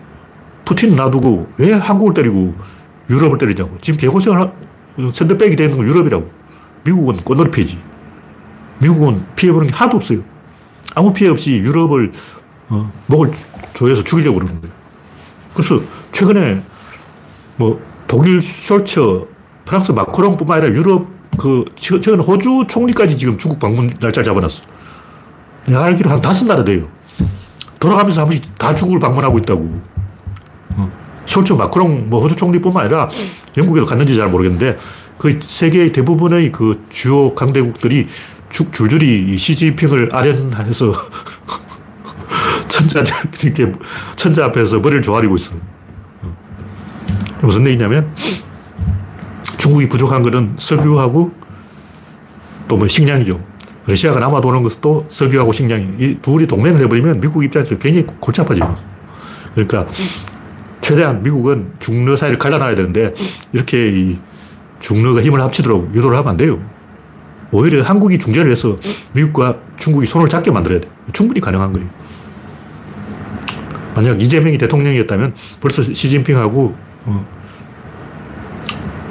푸틴 0.64 0.96
놔두고 0.96 1.46
왜 1.58 1.72
한국을 1.74 2.12
때리고 2.14 2.54
유럽을 3.10 3.38
때리냐고. 3.38 3.76
지금 3.80 3.98
개고생을 3.98 4.50
선대백이 5.12 5.56
되는 5.56 5.76
건 5.76 5.86
유럽이라고. 5.86 6.30
미국은 6.84 7.16
꽃놀이 7.16 7.50
피해지. 7.50 7.78
미국은 8.80 9.24
피해보는 9.36 9.68
게 9.68 9.74
하나도 9.74 9.96
없어요. 9.98 10.20
아무 10.94 11.12
피해 11.12 11.30
없이 11.30 11.52
유럽을 11.52 12.12
어, 12.68 12.92
목을 13.06 13.30
조여서 13.74 14.02
죽이려고 14.02 14.38
그러는 14.38 14.60
거예요. 14.60 14.74
그래서 15.54 15.80
최근에 16.10 16.62
뭐 17.56 17.80
독일 18.06 18.38
숄처, 18.38 19.26
프랑스 19.64 19.92
마크롱뿐만 19.92 20.58
아니라 20.62 20.74
유럽 20.74 21.06
그 21.38 21.64
최근 21.76 22.20
호주 22.20 22.64
총리까지 22.68 23.16
지금 23.16 23.38
중국 23.38 23.58
방문 23.58 23.94
날짜 24.00 24.22
잡아놨어. 24.22 24.62
내가 25.66 25.84
알기로 25.84 26.10
한 26.10 26.20
다섯 26.20 26.46
나라 26.46 26.64
돼요. 26.64 26.88
돌아가면서 27.78 28.22
한 28.22 28.28
번씩 28.28 28.54
다 28.58 28.74
중국을 28.74 29.00
방문하고 29.00 29.38
있다고. 29.38 29.80
어. 31.22 31.26
숄처 31.26 31.56
마크롱 31.56 32.08
뭐 32.08 32.20
호주 32.20 32.36
총리뿐만 32.36 32.84
아니라 32.84 33.08
영국에도 33.56 33.86
갔는지 33.86 34.16
잘 34.16 34.28
모르겠는데 34.28 34.76
그 35.18 35.38
세계의 35.40 35.92
대부분의 35.92 36.52
그 36.52 36.84
주요 36.90 37.34
강대국들이 37.34 38.06
줄줄이 38.50 39.38
시진핑을 39.38 40.10
아련해서 40.12 40.92
천자, 42.68 43.02
이렇게 43.42 43.72
천자 44.16 44.46
앞에서 44.46 44.80
머리를 44.80 45.02
조아리고 45.02 45.36
있어. 45.36 45.52
어. 46.22 46.36
무슨 47.42 47.66
얘기냐면 47.66 48.14
중국이 49.58 49.88
부족한 49.88 50.22
것은 50.22 50.56
석유하고 50.58 51.32
또 52.68 52.76
뭐 52.76 52.88
식량이죠. 52.88 53.38
러시아가 53.86 54.18
남아도는 54.20 54.62
것도 54.62 55.06
석유하고 55.08 55.52
식량이. 55.52 55.88
이 55.98 56.18
둘이 56.22 56.46
동맹을 56.46 56.80
해버리면 56.82 57.20
미국 57.20 57.44
입장에서 57.44 57.76
굉장히 57.76 58.06
골치 58.20 58.40
아파져요. 58.40 58.76
그러니까 59.54 59.86
최대한 60.82 61.22
미국은 61.22 61.72
중러 61.78 62.16
사이를 62.16 62.38
갈라놔야 62.38 62.74
되는데 62.74 63.14
이렇게 63.52 63.88
이 63.88 64.18
중러가 64.80 65.22
힘을 65.22 65.40
합치도록 65.40 65.94
유도를 65.94 66.18
하면 66.18 66.30
안 66.30 66.36
돼요. 66.36 66.60
오히려 67.52 67.82
한국이 67.82 68.18
중재를 68.18 68.50
해서 68.50 68.76
미국과 69.12 69.56
중국이 69.76 70.06
손을 70.06 70.26
잡게 70.28 70.50
만들어야 70.50 70.80
돼. 70.80 70.88
충분히 71.12 71.40
가능한 71.40 71.72
거예요. 71.72 71.88
만약 73.94 74.20
이재명이 74.20 74.58
대통령이었다면 74.58 75.34
벌써 75.60 75.82
시진핑하고 75.82 76.74
어, 77.04 77.26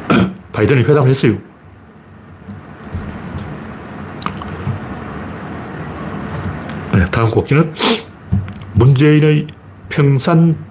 바이든이 0.52 0.82
회담을 0.82 1.08
했어요. 1.08 1.38
네, 6.94 7.06
다음 7.12 7.32
곡기는 7.32 7.74
문재인의 8.74 9.48
평산 9.88 10.71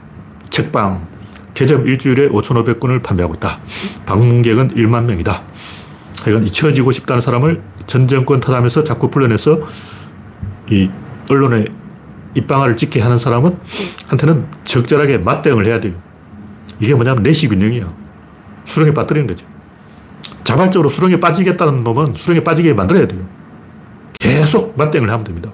책방 0.51 1.07
개점 1.55 1.87
일주일에 1.87 2.29
5,500권을 2.29 3.03
판매하고 3.03 3.35
있다. 3.35 3.61
방문객은 4.07 4.75
1만 4.75 5.05
명이다. 5.05 5.43
하여간 6.23 6.47
잊혀지고 6.47 6.93
싶다는 6.93 7.21
사람을 7.21 7.63
전 7.87 8.07
정권 8.07 8.41
탓하면서 8.41 8.85
자꾸 8.85 9.11
불러내서 9.11 9.61
이 10.71 10.91
언론에 11.29 11.65
입방아를 12.35 12.77
찍게 12.77 13.01
하는 13.01 13.19
사람은 13.19 13.59
한테는 14.07 14.47
적절하게 14.65 15.19
맞대응을 15.19 15.67
해야 15.67 15.81
돼요. 15.81 15.95
이게 16.79 16.95
뭐냐면 16.95 17.23
내시 17.23 17.49
균형이야. 17.49 17.93
수렁에 18.65 18.95
빠뜨리는 18.95 19.27
거죠. 19.27 19.47
자발적으로 20.45 20.89
수렁에 20.89 21.19
빠지겠다는 21.21 21.85
놈은 21.85 22.13
수렁에 22.13 22.43
빠지게 22.43 22.75
만들어야 22.75 23.07
돼요. 23.07 23.27
계속 24.19 24.77
맞대응을 24.77 25.11
하면 25.11 25.25
됩니다. 25.25 25.51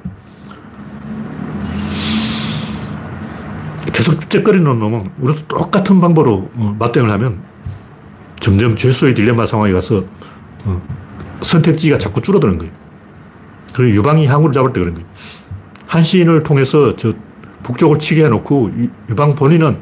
계속 3.97 4.29
쨉거리는 4.29 4.79
놈은 4.79 5.11
우리도 5.19 5.47
똑같은 5.49 6.03
방법으로 6.03 6.51
어, 6.55 6.77
맞대응을 6.79 7.11
하면 7.13 7.41
점점 8.39 8.77
죄수의 8.77 9.15
딜레마 9.15 9.47
상황에 9.47 9.73
가서 9.73 10.05
어, 10.67 10.83
선택지가 11.41 11.97
자꾸 11.97 12.21
줄어드는 12.21 12.59
거예요. 12.59 12.73
그 13.73 13.89
유방이 13.89 14.27
항구를 14.27 14.53
잡을 14.53 14.75
때 14.75 14.81
그런 14.81 14.97
거예요. 14.97 15.09
한시인을 15.87 16.43
통해서 16.43 16.95
저 16.97 17.15
북쪽을 17.63 17.99
치게 17.99 18.27
해놓고 18.27 18.71
유방 19.09 19.35
본인은 19.35 19.81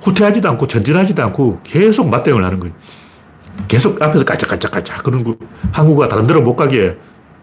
후퇴하지도 0.00 0.48
않고 0.48 0.66
전진하지도 0.66 1.22
않고 1.24 1.60
계속 1.64 2.08
맞대응을 2.08 2.42
하는 2.42 2.58
거예요. 2.60 2.74
계속 3.68 4.00
앞에서 4.00 4.24
깔짝깔짝깔짝 4.24 5.04
그런 5.04 5.22
거 5.22 5.36
항우가 5.72 6.08
다른 6.08 6.26
데로 6.26 6.40
못 6.40 6.56
가게 6.56 6.96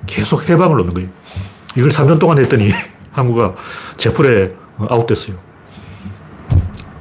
계속 0.07 0.49
훼방을 0.49 0.77
놓는 0.77 0.95
거예요. 0.95 1.09
이걸 1.75 1.91
3년 1.91 2.19
동안 2.19 2.39
했더니 2.39 2.71
항우가 3.13 3.53
제풀에 3.97 4.55
아웃됐어요. 4.79 5.44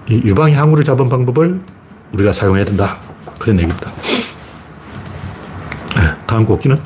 이 0.08 0.20
유방이 0.24 0.54
항우를 0.54 0.84
잡은 0.84 1.08
방법을 1.08 1.60
우리가 2.12 2.32
사용해야 2.32 2.64
된다. 2.64 2.98
그런 3.38 3.56
얘기입니다. 3.58 3.90
네, 5.96 6.02
다음 6.26 6.44
꼭지는 6.44 6.76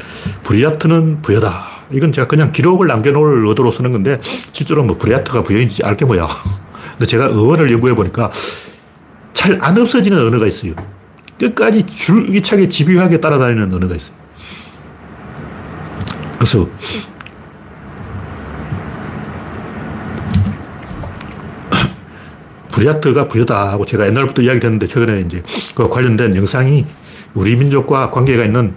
브리아트는 0.44 1.22
부여다. 1.22 1.64
이건 1.90 2.12
제가 2.12 2.26
그냥 2.28 2.52
기록을 2.52 2.87
남겨놓을 2.87 3.46
의도로 3.46 3.70
쓰는 3.72 3.92
건데 3.92 4.20
실제로 4.52 4.85
뭐 4.85 4.98
브리아트가 4.98 5.42
부여인지 5.42 5.83
알게 5.85 6.04
뭐야. 6.04 6.28
근데 6.92 7.07
제가 7.07 7.26
어원을 7.26 7.70
연구해 7.70 7.94
보니까 7.94 8.31
잘 9.33 9.59
안 9.61 9.78
없어지는 9.81 10.18
언어가 10.26 10.46
있어요. 10.46 10.72
끝까지 11.38 11.85
줄기차게 11.87 12.68
집요하게 12.68 13.20
따라다니는 13.20 13.72
언어가 13.72 13.94
있어요. 13.94 14.14
그래서 16.35 16.68
브리아트가 22.79 23.27
부여다 23.27 23.73
하고 23.73 23.85
제가 23.85 24.07
옛날부터 24.07 24.43
이야기를 24.43 24.64
했는데 24.64 24.87
최근에 24.87 25.21
이제 25.23 25.43
그 25.75 25.88
관련된 25.88 26.37
영상이 26.37 26.87
우리 27.35 27.57
민족과 27.57 28.11
관계가 28.11 28.45
있는 28.45 28.75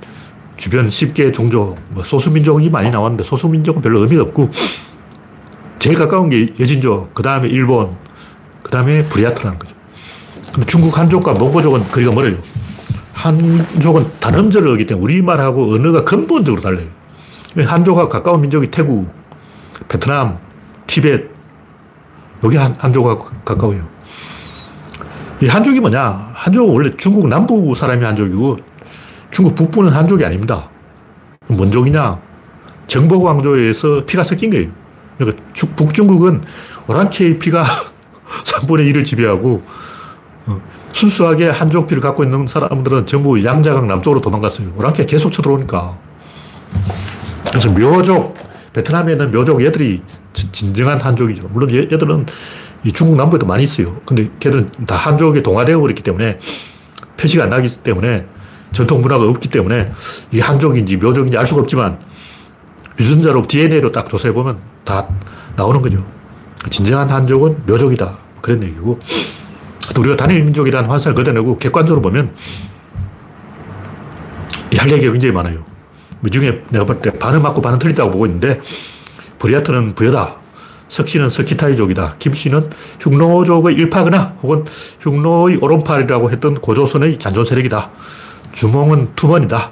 주변 0.57 0.87
10개 0.87 1.31
종족, 1.31 1.77
뭐 1.89 2.03
소수민족이 2.03 2.69
많이 2.71 2.89
나왔는데 2.89 3.23
소수민족은 3.23 3.81
별로 3.81 3.99
의미가 3.99 4.23
없고 4.23 4.49
제일 5.77 5.95
가까운 5.95 6.29
게 6.29 6.47
여진족, 6.59 7.13
그 7.13 7.23
다음에 7.23 7.47
일본, 7.47 7.95
그 8.63 8.71
다음에 8.71 9.03
브리아트라는 9.05 9.59
거죠. 9.59 9.75
근데 10.51 10.65
중국 10.65 10.97
한족과 10.97 11.33
몽고족은 11.33 11.91
거리가 11.91 12.11
멀어요. 12.11 12.37
한족은 13.13 14.07
단음절을 14.19 14.71
하기 14.73 14.85
때문에 14.87 15.03
우리말하고 15.03 15.73
언어가 15.73 16.03
근본적으로 16.03 16.61
달라요. 16.61 16.87
한족과 17.55 18.07
가까운 18.09 18.41
민족이 18.41 18.71
태국, 18.71 19.11
베트남, 19.87 20.39
티벳, 20.87 21.29
여기 22.43 22.57
한, 22.57 22.73
한족과 22.77 23.17
가까워요. 23.45 23.87
이 25.41 25.47
한족이 25.47 25.79
뭐냐? 25.79 26.31
한족은 26.33 26.73
원래 26.73 26.91
중국 26.97 27.27
남부 27.27 27.73
사람이 27.75 28.03
한족이고 28.03 28.57
중국 29.31 29.55
북부는 29.55 29.91
한족이 29.91 30.23
아닙니다. 30.23 30.69
뭔 31.47 31.71
족이냐? 31.71 32.19
정보광조에서 32.87 34.05
피가 34.05 34.23
섞인 34.23 34.51
거예요. 34.51 34.69
그러니까 35.17 35.43
북중국은 35.75 36.41
오랑캐의 36.87 37.39
피가 37.39 37.63
3분의 38.43 38.91
1을 38.91 39.05
지배하고 39.05 39.63
어, 40.47 40.61
순수하게 40.93 41.49
한족 41.49 41.87
피를 41.87 42.01
갖고 42.01 42.23
있는 42.23 42.47
사람들은 42.47 43.05
전부 43.05 43.43
양자강 43.43 43.87
남쪽으로 43.87 44.21
도망갔어요. 44.21 44.73
오랑캐 44.75 45.05
계속 45.05 45.31
쳐들어오니까. 45.31 45.97
그래서 47.47 47.69
묘족, 47.69 48.35
베트남에 48.73 49.13
있는 49.13 49.31
묘족 49.31 49.63
얘들이 49.63 50.01
진정한 50.33 50.99
한족이죠. 50.99 51.49
물론 51.51 51.71
얘들은 51.71 52.25
이 52.83 52.91
중국 52.91 53.15
남부에도 53.15 53.45
많이 53.45 53.63
있어요. 53.63 54.01
근데 54.05 54.29
걔들은 54.39 54.71
다 54.87 54.95
한족에 54.95 55.43
동화되어 55.43 55.79
버렸기 55.79 56.01
때문에 56.03 56.39
표시가 57.17 57.43
안 57.43 57.49
나기 57.49 57.67
때문에 57.69 58.25
전통 58.71 59.01
문화가 59.01 59.25
없기 59.25 59.49
때문에 59.49 59.91
이게 60.31 60.41
한족인지 60.41 60.97
묘족인지 60.97 61.37
알 61.37 61.45
수가 61.45 61.61
없지만 61.61 61.99
유전자로 62.99 63.47
DNA로 63.47 63.91
딱 63.91 64.09
조사해 64.09 64.33
보면 64.33 64.57
다 64.83 65.07
나오는 65.55 65.81
거죠. 65.81 66.05
진정한 66.69 67.09
한족은 67.09 67.63
묘족이다. 67.65 68.17
그런 68.41 68.63
얘기고. 68.63 68.99
우리가 69.97 70.15
단일 70.15 70.41
민족이라는 70.43 70.89
환상을 70.89 71.15
걷어내고 71.15 71.57
객관적으로 71.57 72.01
보면 72.01 72.33
할 74.77 74.91
얘기가 74.91 75.11
굉장히 75.11 75.33
많아요. 75.33 75.70
그 76.23 76.29
중에 76.29 76.63
내가 76.69 76.85
볼 76.85 77.01
때 77.01 77.11
반은 77.17 77.41
맞고 77.41 77.61
반은 77.61 77.79
틀리다고 77.79 78.11
보고 78.11 78.25
있는데 78.25 78.59
브리아트는 79.39 79.95
부여다. 79.95 80.35
석씨는 80.89 81.29
석기타이족이다. 81.29 82.15
김씨는 82.19 82.69
흉노족의 82.99 83.75
일파거나 83.75 84.35
혹은 84.43 84.65
흉노의 84.99 85.57
오른팔이라고 85.61 86.31
했던 86.31 86.55
고조선의 86.55 87.17
잔존 87.17 87.45
세력이다. 87.45 87.89
주몽은 88.51 89.15
투먼이다. 89.15 89.71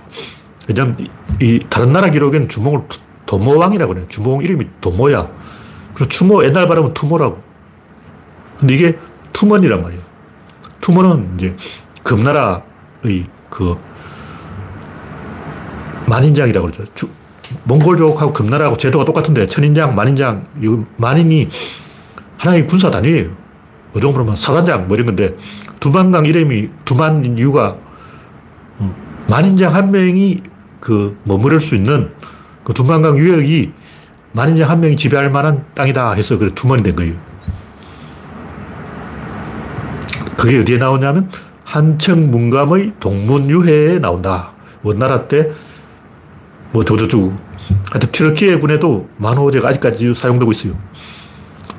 왜냐면 0.70 0.98
이 1.42 1.60
다른 1.70 1.92
나라 1.92 2.10
기록에는 2.10 2.48
주몽을 2.48 2.84
도모왕이라고 3.26 3.94
그래요. 3.94 4.08
주몽 4.08 4.42
이름이 4.42 4.66
도모야. 4.80 5.30
그리고 5.94 6.08
추모 6.10 6.44
옛날 6.46 6.68
발음은 6.68 6.94
투모라고. 6.94 7.44
근데 8.60 8.74
이게 8.76 8.98
투먼이란 9.34 9.82
말이에요. 9.84 10.02
투먼은 10.80 11.34
이제 11.36 11.56
금나라의 12.04 13.26
그 13.50 13.78
만인장이라고 16.10 16.68
그러죠. 16.68 16.86
주, 16.94 17.10
몽골족하고 17.64 18.34
금나라하고 18.34 18.78
제도가 18.78 19.06
똑같은데 19.06 19.48
천인장, 19.48 19.96
만인장, 19.96 20.46
이 20.62 20.78
만인이 20.98 21.50
하나의 22.38 22.68
군사 22.68 22.92
단위예요. 22.92 23.32
어종 23.96 24.14
보면 24.14 24.36
사단장 24.36 24.88
뭐 24.88 24.96
이런 24.96 25.08
건데 25.08 25.36
두만강 25.80 26.26
이름이 26.26 26.70
두만인 26.86 27.38
이유가 27.38 27.76
어, 28.78 28.96
만인장 29.30 29.74
한 29.74 29.92
명이 29.92 30.42
그 30.80 31.18
머무를 31.24 31.60
수 31.60 31.76
있는 31.76 32.12
그 32.64 32.74
두만강 32.74 33.18
유역이 33.18 33.72
만인장 34.34 34.70
한 34.70 34.80
명이 34.80 34.96
지배할 34.96 35.30
만한 35.32 35.66
땅이다 35.74 36.14
해서 36.14 36.38
그 36.38 36.54
두만이 36.54 36.84
된 36.84 36.96
거예요. 36.96 37.16
그게 40.38 40.60
어디에 40.60 40.78
나오냐면 40.78 41.30
한청 41.64 42.32
문감의 42.32 42.94
동문유해에 43.00 44.00
나온다. 44.00 44.52
원나라 44.84 45.28
때 45.28 45.52
뭐 46.72 46.84
저저저 46.84 47.32
하여튼 47.92 48.12
튀르키예 48.12 48.58
군에도 48.58 49.08
만호제가 49.18 49.70
아직까지 49.70 50.14
사용되고 50.14 50.52
있어요. 50.52 50.78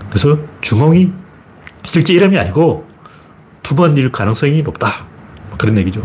그래서 0.09 0.39
주몽이 0.61 1.13
실제 1.85 2.13
이름이 2.13 2.39
아니고 2.39 2.87
투먼일 3.63 4.11
가능성이 4.11 4.63
높다. 4.63 5.07
그런 5.57 5.77
얘기죠. 5.79 6.03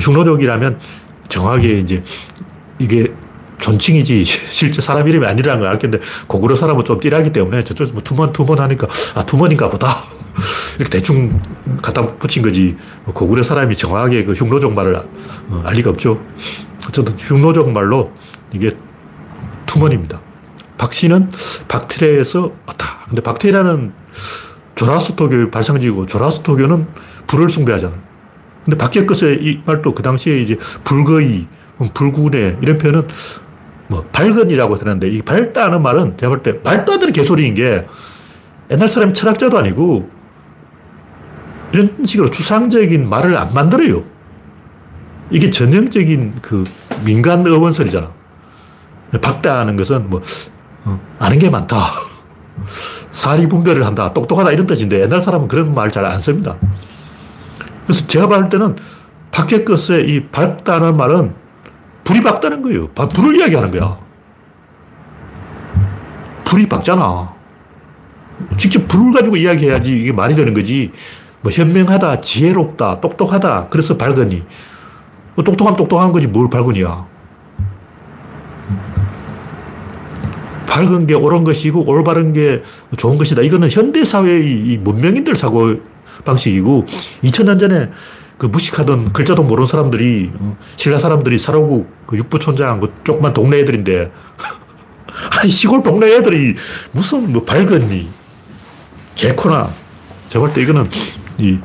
흉노족이라면 0.00 0.78
정확하게 1.28 1.80
이제 1.80 2.02
이게 2.78 3.12
존칭이지 3.58 4.24
실제 4.50 4.80
사람 4.80 5.06
이름이 5.06 5.26
아니라는 5.26 5.60
걸알 5.60 5.78
텐데 5.78 5.98
고구려 6.26 6.56
사람은 6.56 6.84
좀 6.84 7.00
띠라기 7.00 7.32
때문에 7.32 7.62
저쪽에서 7.62 7.92
뭐 7.92 8.02
투먼 8.02 8.32
투먼 8.32 8.58
하니까 8.58 8.88
아 9.14 9.24
투먼인가 9.24 9.68
보다 9.68 9.88
이렇게 10.78 10.98
대충 10.98 11.40
갖다 11.82 12.06
붙인 12.06 12.42
거지 12.42 12.76
고구려 13.06 13.42
사람이 13.42 13.74
정확하게 13.76 14.24
그 14.24 14.32
흉노족 14.32 14.72
말을 14.74 14.96
어, 14.96 15.62
알 15.64 15.74
리가 15.74 15.90
없죠. 15.90 16.20
어쨌든 16.88 17.14
흉노족 17.18 17.70
말로 17.72 18.12
이게 18.52 18.70
투먼입니다. 19.66 20.20
박씨는 20.78 21.30
박테레에서 21.68 22.52
왔다. 22.66 22.98
근데 23.08 23.22
박테라는 23.22 23.92
조라스토교의 24.74 25.50
발상지고 25.50 26.06
조라스토교는 26.06 26.86
불을 27.26 27.48
숭배하잖아. 27.48 27.94
근데 28.64 28.76
박제끝의 28.76 29.38
이 29.42 29.62
말도 29.64 29.94
그 29.94 30.02
당시에 30.02 30.40
이제 30.40 30.56
불거이, 30.84 31.46
불구네 31.94 32.58
이런 32.60 32.78
표현은 32.78 33.06
뭐 33.88 34.04
발근이라고 34.12 34.76
하는데 34.76 35.08
이 35.08 35.22
밝다는 35.22 35.82
말은 35.82 36.16
제가 36.18 36.30
볼 36.30 36.42
때 36.42 36.58
말도 36.62 36.92
안 36.92 36.98
되는 36.98 37.12
개소리인 37.12 37.54
게 37.54 37.86
옛날 38.70 38.88
사람이 38.88 39.14
철학자도 39.14 39.56
아니고 39.58 40.10
이런 41.72 42.04
식으로 42.04 42.30
추상적인 42.30 43.08
말을 43.08 43.36
안 43.36 43.54
만들어요. 43.54 44.02
이게 45.30 45.50
전형적인 45.50 46.36
그 46.42 46.64
민간 47.04 47.46
어원설이잖아. 47.46 48.10
박다하는 49.20 49.76
것은 49.76 50.08
뭐 50.10 50.22
어, 50.84 51.00
아는 51.18 51.38
게 51.38 51.50
많다. 51.50 51.76
사리 53.10 53.48
분별을 53.48 53.84
한다. 53.84 54.12
똑똑하다. 54.12 54.52
이런 54.52 54.66
뜻인데 54.66 55.00
옛날 55.02 55.20
사람은 55.20 55.48
그런 55.48 55.74
말 55.74 55.88
잘 55.90 56.04
안 56.04 56.20
씁니다. 56.20 56.56
그래서 57.86 58.06
제가 58.06 58.28
봤을 58.28 58.48
때는 58.48 58.76
것에 59.64 60.00
이 60.00 60.26
밝다는 60.28 60.96
말은 60.96 61.34
불이 62.04 62.20
밝다는 62.22 62.62
거예요. 62.62 62.88
불을 62.88 63.36
이야기하는 63.36 63.70
거야. 63.70 63.98
불이 66.44 66.68
밝잖아. 66.68 67.34
직접 68.56 68.86
불을 68.86 69.12
가지고 69.12 69.36
이야기해야지 69.36 69.96
이게 69.96 70.12
말이 70.12 70.34
되는 70.34 70.54
거지. 70.54 70.92
뭐 71.42 71.52
현명하다, 71.52 72.20
지혜롭다, 72.20 73.00
똑똑하다. 73.00 73.68
그래서 73.68 73.96
밝으니. 73.96 74.44
뭐 75.36 75.44
똑똑하면 75.44 75.76
똑똑한 75.76 76.12
거지 76.12 76.26
뭘 76.26 76.50
밝으니야. 76.50 77.06
밝은 80.66 81.06
게 81.06 81.14
옳은 81.14 81.44
것이고 81.44 81.84
올바른 81.86 82.32
게 82.32 82.62
좋은 82.96 83.16
것이다. 83.16 83.42
이거는 83.42 83.70
현대사회의 83.70 84.76
문명인들 84.78 85.36
사고 85.36 85.76
방식이고 86.24 86.86
2000년 87.22 87.60
전에 87.60 87.90
그 88.38 88.46
무식하던 88.46 89.12
글자도 89.12 89.42
모르는 89.44 89.66
사람들이 89.66 90.30
어, 90.38 90.56
신라 90.76 90.98
사람들이 90.98 91.38
살아오고 91.38 91.86
그 92.06 92.16
육부촌장 92.18 92.80
그 92.80 92.92
조그만 93.04 93.32
동네 93.32 93.60
애들인데 93.60 94.10
아니 95.40 95.48
시골 95.48 95.82
동네 95.82 96.14
애들이 96.16 96.54
무슨 96.92 97.32
뭐 97.32 97.44
밝은니 97.44 98.08
개코나 99.14 99.70
제가 100.28 100.44
볼 100.44 100.52
때 100.52 100.60
이거는 100.60 100.88
이 101.38 101.58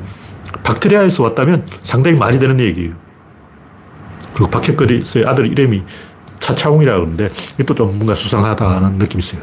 박테리아에서 0.62 1.22
왔다면 1.24 1.66
상당히 1.82 2.16
말이 2.16 2.38
되는 2.38 2.58
얘기예요. 2.60 3.01
그리고 4.34 4.50
박해거리의 4.50 5.02
아들 5.26 5.46
이름이 5.46 5.82
차차홍이라고 6.40 6.98
그러는데 7.00 7.30
이것도 7.54 7.74
좀 7.74 7.86
뭔가 7.96 8.14
수상하다는 8.14 8.98
느낌이 8.98 9.22
있어요. 9.22 9.40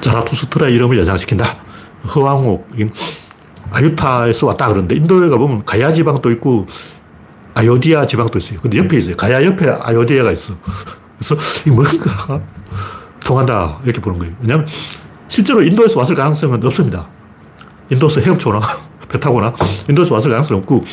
자라투스트라 0.00 0.68
이름을 0.68 0.98
연상시킨다. 0.98 1.44
허왕옥, 2.14 2.68
아유타에서 3.70 4.46
왔다 4.46 4.68
그러는데 4.68 4.96
인도에 4.96 5.28
가보면 5.28 5.64
가야 5.64 5.92
지방도 5.92 6.30
있고 6.32 6.66
아요디아 7.54 8.06
지방도 8.06 8.38
있어요. 8.38 8.60
근데 8.60 8.78
옆에 8.78 8.98
있어요. 8.98 9.16
가야 9.16 9.44
옆에 9.44 9.68
아요디아가 9.68 10.30
있어. 10.32 10.54
그래서 11.18 11.36
이 11.66 11.70
뭔가 11.70 12.40
통한다 13.24 13.80
이렇게 13.84 14.00
보는 14.00 14.18
거예요. 14.18 14.34
왜냐하면 14.40 14.66
실제로 15.28 15.62
인도에서 15.62 15.98
왔을 15.98 16.14
가능성은 16.14 16.64
없습니다. 16.64 17.08
인도에서 17.90 18.20
헤엄쳐나 18.20 18.60
배 19.08 19.18
타거나 19.18 19.54
인도에서 19.88 20.14
왔을 20.14 20.30
가능성이 20.30 20.60
없고 20.60 20.84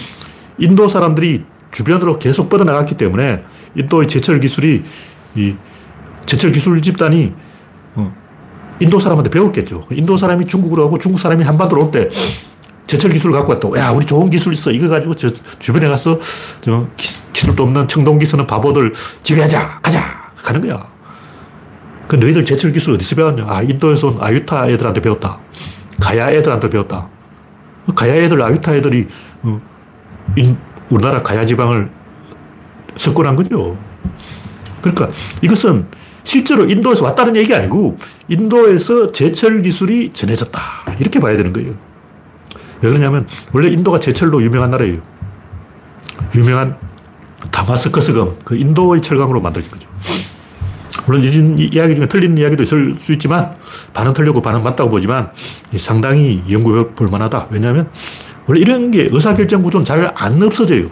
인도 0.58 0.88
사람들이 0.88 1.44
주변으로 1.74 2.18
계속 2.20 2.50
뻗어나갔기 2.50 2.96
때문에 2.96 3.44
인도의 3.76 4.08
제철 4.08 4.40
기술이 4.40 4.84
이 5.36 5.56
제철 6.26 6.52
기술 6.54 6.82
집단이 6.82 7.34
어, 7.96 8.14
인도 8.80 9.00
사람한테 9.00 9.30
배웠겠죠. 9.30 9.86
인도 9.92 10.16
사람이 10.16 10.46
중국으로 10.46 10.86
하고 10.86 10.98
중국 10.98 11.20
사람이 11.20 11.44
한반도로 11.44 11.86
올 11.86 11.92
때 11.92 12.10
제철 12.86 13.12
기술을 13.12 13.34
갖고 13.36 13.54
왔다고. 13.54 13.78
야, 13.80 13.90
우리 13.92 14.06
좋은 14.06 14.30
기술 14.30 14.54
있어. 14.54 14.70
이거 14.70 14.88
가지고 14.88 15.16
저 15.16 15.30
주변에 15.58 15.88
가서 15.88 16.20
저 16.62 16.86
기술도 17.34 17.64
없는 17.64 17.88
청동기 17.88 18.26
쓰는 18.26 18.46
바보들 18.46 18.94
지배하자. 19.24 19.80
가자. 19.82 20.32
가는 20.44 20.62
거야. 20.62 20.86
그 22.08 22.18
너희들 22.18 22.46
제철 22.46 22.72
기술 22.72 22.94
어디서 22.94 23.16
배웠냐? 23.16 23.46
아, 23.48 23.64
인도에서 23.64 24.10
온 24.10 24.18
아유타 24.20 24.70
애들한테 24.70 25.02
배웠다. 25.02 25.40
가야 26.02 26.30
애들한테 26.30 26.70
배웠다. 26.70 27.08
가야 27.96 28.14
애들, 28.16 28.42
아유타 28.42 28.76
애들이 28.76 29.08
어, 29.42 29.60
인, 30.36 30.58
우리나라 30.90 31.22
가야 31.22 31.46
지방을 31.46 31.90
석권한 32.98 33.36
거죠. 33.36 33.78
그러니까 34.82 35.10
이것은 35.42 35.88
실제로 36.24 36.70
인도에서 36.70 37.06
왔다는 37.06 37.36
얘기 37.36 37.54
아니고 37.54 37.98
인도에서 38.28 39.12
제철 39.12 39.62
기술이 39.62 40.12
전해졌다. 40.14 40.60
이렇게 41.00 41.20
봐야 41.20 41.36
되는 41.36 41.52
거예요. 41.54 41.74
왜 42.82 42.90
그러냐면 42.90 43.28
원래 43.52 43.70
인도가 43.70 44.00
제철로 44.00 44.42
유명한 44.42 44.72
나라예요. 44.72 45.02
유명한 46.36 46.78
다마스커스금, 47.52 48.40
그 48.44 48.56
인도의 48.56 49.02
철강으로 49.02 49.42
만들어진 49.42 49.72
거죠. 49.72 49.90
물론 51.06 51.24
이 51.24 51.70
이야기 51.74 51.96
중에 51.96 52.08
틀린 52.08 52.38
이야기도 52.38 52.64
있을 52.64 52.96
수 52.96 53.12
있지만 53.14 53.54
반은 53.94 54.14
틀리고 54.14 54.42
반은 54.42 54.64
맞다고 54.64 54.90
보지만 54.90 55.32
상당히 55.76 56.44
연구해 56.50 56.88
볼 56.96 57.10
만하다. 57.10 57.48
왜냐하면 57.52 57.90
원래 58.48 58.60
이런 58.60 58.92
게 58.92 59.08
의사결정 59.12 59.62
구조는 59.62 59.86
잘 59.86 60.12
안 60.16 60.42
없어져요. 60.42 60.90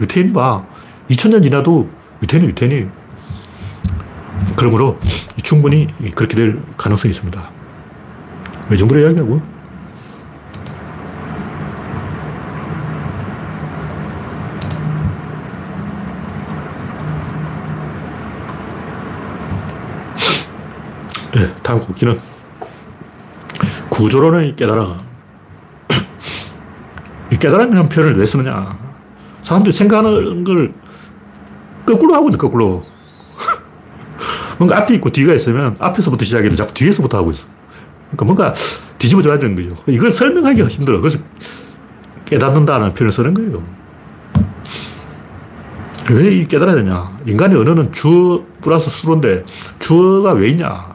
유태인 0.00 0.32
봐. 0.32 0.64
2000년 1.10 1.42
지나도 1.42 1.88
유태인은 2.22 2.48
유태인이에요. 2.50 2.90
그러므로 4.56 4.98
충분히 5.42 5.86
그렇게 6.14 6.36
될 6.36 6.60
가능성이 6.76 7.10
있습니다. 7.10 7.50
왜 8.70 8.76
정부를 8.76 9.02
이야기하고? 9.02 9.42
네, 21.34 21.52
다음 21.62 21.80
국기는 21.80 22.20
구조론의 23.90 24.56
깨달아. 24.56 24.96
이 27.34 27.36
깨달음이라는 27.36 27.88
표현을 27.88 28.16
왜 28.16 28.24
쓰느냐. 28.24 28.78
사람들이 29.42 29.72
생각하는 29.72 30.44
걸 30.44 30.72
거꾸로 31.84 32.14
하고 32.14 32.28
있는 32.28 32.38
거꾸로. 32.38 32.84
뭔가 34.56 34.78
앞에 34.78 34.94
있고 34.94 35.10
뒤가 35.10 35.34
있으면 35.34 35.74
앞에서부터 35.80 36.24
시작해도 36.24 36.54
자꾸 36.54 36.72
뒤에서부터 36.72 37.18
하고 37.18 37.32
있어. 37.32 37.46
그러니까 38.12 38.24
뭔가 38.24 38.54
뒤집어줘야 38.98 39.40
되는 39.40 39.56
거죠. 39.56 39.82
이걸 39.88 40.12
설명하기가 40.12 40.68
힘들어. 40.68 41.00
그래서 41.00 41.18
깨닫는다는 42.24 42.94
표현을 42.94 43.12
쓰는 43.12 43.34
거예요. 43.34 43.64
왜 46.12 46.44
깨달아야 46.44 46.76
되냐? 46.76 47.18
인간의 47.26 47.58
언어는 47.58 47.90
주어 47.92 48.44
플러스 48.60 48.90
수로인데 48.90 49.44
주어가 49.80 50.34
왜 50.34 50.50
있냐? 50.50 50.94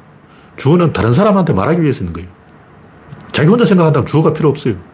주어는 0.56 0.94
다른 0.94 1.12
사람한테 1.12 1.52
말하기 1.52 1.82
위해서 1.82 2.00
있는 2.00 2.14
거예요. 2.14 2.30
자기 3.34 3.50
혼자 3.50 3.66
생각한다면 3.66 4.06
주어가 4.06 4.32
필요 4.32 4.48
없어요. 4.48 4.89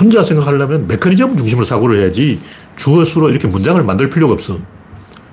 혼자 0.00 0.24
생각하려면 0.24 0.86
메커니즘 0.88 1.36
중심으로 1.36 1.64
사고를 1.66 2.00
해야지 2.00 2.40
주어 2.76 3.04
수로 3.04 3.28
이렇게 3.28 3.46
문장을 3.46 3.82
만들 3.82 4.08
필요가 4.08 4.32
없어. 4.32 4.58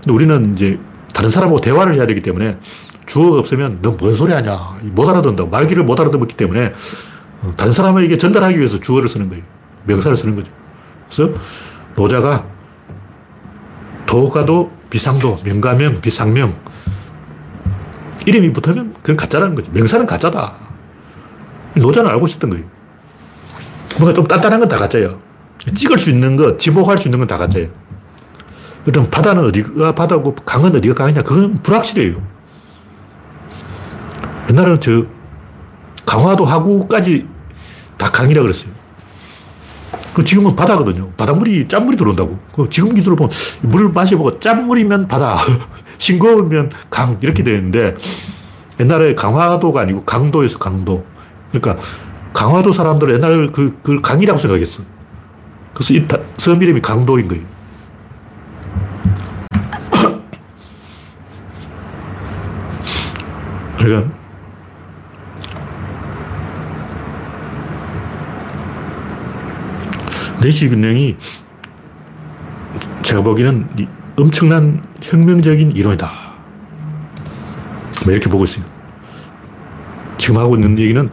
근데 0.03 0.11
우리는 0.11 0.53
이제 0.53 0.77
다른 1.13 1.29
사람하고 1.29 1.59
대화를 1.59 1.95
해야 1.95 2.05
되기 2.05 2.21
때문에 2.21 2.57
주어가 3.05 3.39
없으면 3.39 3.79
너 3.81 3.95
뭔 3.95 4.13
소리 4.13 4.33
하냐. 4.33 4.79
못 4.91 5.07
알아듣는다고. 5.07 5.49
말귀를 5.49 5.83
못 5.85 5.97
알아듣기 5.99 6.35
때문에 6.35 6.73
어, 7.41 7.51
다른 7.55 7.71
사람에게 7.71 8.17
전달하기 8.17 8.57
위해서 8.57 8.77
주어를 8.77 9.07
쓰는 9.07 9.29
거예요. 9.29 9.43
명사를 9.85 10.17
쓰는 10.17 10.35
거죠. 10.35 10.51
그래서 11.09 11.33
노자가 11.95 12.45
도가도 14.05 14.71
비상도, 14.89 15.37
명가명, 15.45 15.93
비상명. 16.01 16.53
이름이 18.25 18.51
붙으면 18.51 18.93
그건 19.01 19.15
가짜라는 19.15 19.55
거죠. 19.55 19.71
명사는 19.71 20.05
가짜다. 20.05 20.53
노자는 21.75 22.09
알고 22.11 22.27
있었던 22.27 22.49
거예요. 22.49 22.65
뭔가 23.97 24.13
좀 24.13 24.25
단단한 24.25 24.59
건 24.59 24.69
다 24.69 24.77
가짜예요. 24.77 25.19
찍을 25.75 25.97
수 25.97 26.09
있는 26.09 26.35
거, 26.37 26.57
지목할 26.57 26.97
수 26.97 27.07
있는 27.07 27.19
건 27.19 27.27
다 27.27 27.37
가짜예요. 27.37 27.69
그럼 28.85 29.07
바다는 29.09 29.45
어디가 29.45 29.93
바다고 29.95 30.33
강은 30.33 30.75
어디가 30.75 30.93
강이냐? 30.95 31.21
그건 31.23 31.55
불확실해요. 31.61 32.21
옛날에는 34.49 34.79
저 34.79 35.05
강화도 36.05 36.45
하구까지 36.45 37.27
다 37.97 38.09
강이라 38.09 38.41
그랬어요. 38.43 38.71
그 40.13 40.23
지금은 40.23 40.55
바다거든요. 40.55 41.09
바닷물이 41.17 41.67
짠물이 41.67 41.97
들어온다고. 41.97 42.39
그 42.55 42.67
지금 42.69 42.93
기술로 42.93 43.15
보면 43.17 43.29
물을 43.61 43.89
마셔보고 43.89 44.39
짠물이면 44.39 45.07
바다, 45.07 45.37
싱거우면 45.99 46.71
강 46.89 47.17
이렇게 47.21 47.43
되는데 47.43 47.95
옛날에 48.79 49.15
강화도가 49.15 49.81
아니고 49.81 50.05
강도에서 50.05 50.59
강도. 50.59 51.05
그러니까 51.51 51.81
강화도 52.37 52.71
사람들은 52.71 53.15
옛날 53.15 53.51
그, 53.51 53.75
그 53.81 53.99
강이라고 53.99 54.37
생각했어. 54.37 54.83
그래서 55.73 55.93
이 55.95 56.05
섬 56.37 56.61
이름이 56.61 56.81
강도인 56.81 57.27
거예요. 57.27 57.43
그러니까 63.79 64.13
내시 70.39 70.69
균형이 70.69 71.17
제가 73.01 73.23
보기에는 73.23 73.67
엄청난 74.15 74.83
혁명적인 75.01 75.75
이론이다. 75.75 76.07
뭐 78.03 78.13
이렇게 78.13 78.29
보고 78.29 78.43
있어요. 78.43 78.63
지금 80.19 80.39
하고 80.39 80.55
있는 80.55 80.77
얘기는 80.77 81.09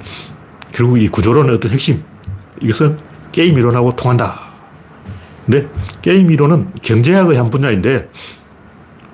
결국 0.74 1.00
이 1.00 1.08
구조론의 1.08 1.54
어떤 1.54 1.70
핵심. 1.70 2.02
이것은 2.60 2.98
게임 3.30 3.56
이론하고 3.56 3.92
통한다. 3.92 4.40
근데 5.46 5.68
게임 6.02 6.30
이론은 6.30 6.72
경제학의 6.82 7.36
한 7.38 7.48
분야인데 7.48 8.10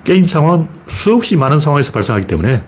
게임 0.03 0.27
상황은 0.27 0.67
수없이 0.87 1.37
많은 1.37 1.59
상황에서 1.59 1.91
발생하기 1.91 2.25
때문에 2.25 2.63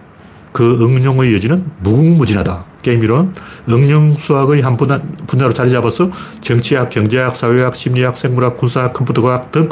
그 0.51 0.85
응용의 0.85 1.33
여지는 1.33 1.71
무궁무진하다. 1.79 2.65
게임 2.83 3.03
이론 3.03 3.33
응용 3.67 4.13
수학의 4.13 4.61
한 4.61 4.77
분야, 4.77 5.01
분야로 5.25 5.53
자리 5.53 5.71
잡아서 5.71 6.11
정치학, 6.41 6.89
경제학, 6.89 7.35
사회학, 7.35 7.75
심리학, 7.75 8.15
생물학, 8.15 8.57
군사학, 8.57 8.93
컴퓨터과학 8.93 9.51
등 9.51 9.69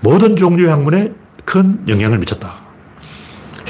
모든 0.00 0.36
종류의 0.36 0.70
학문에 0.70 1.12
큰 1.44 1.86
영향을 1.86 2.18
미쳤다. 2.18 2.69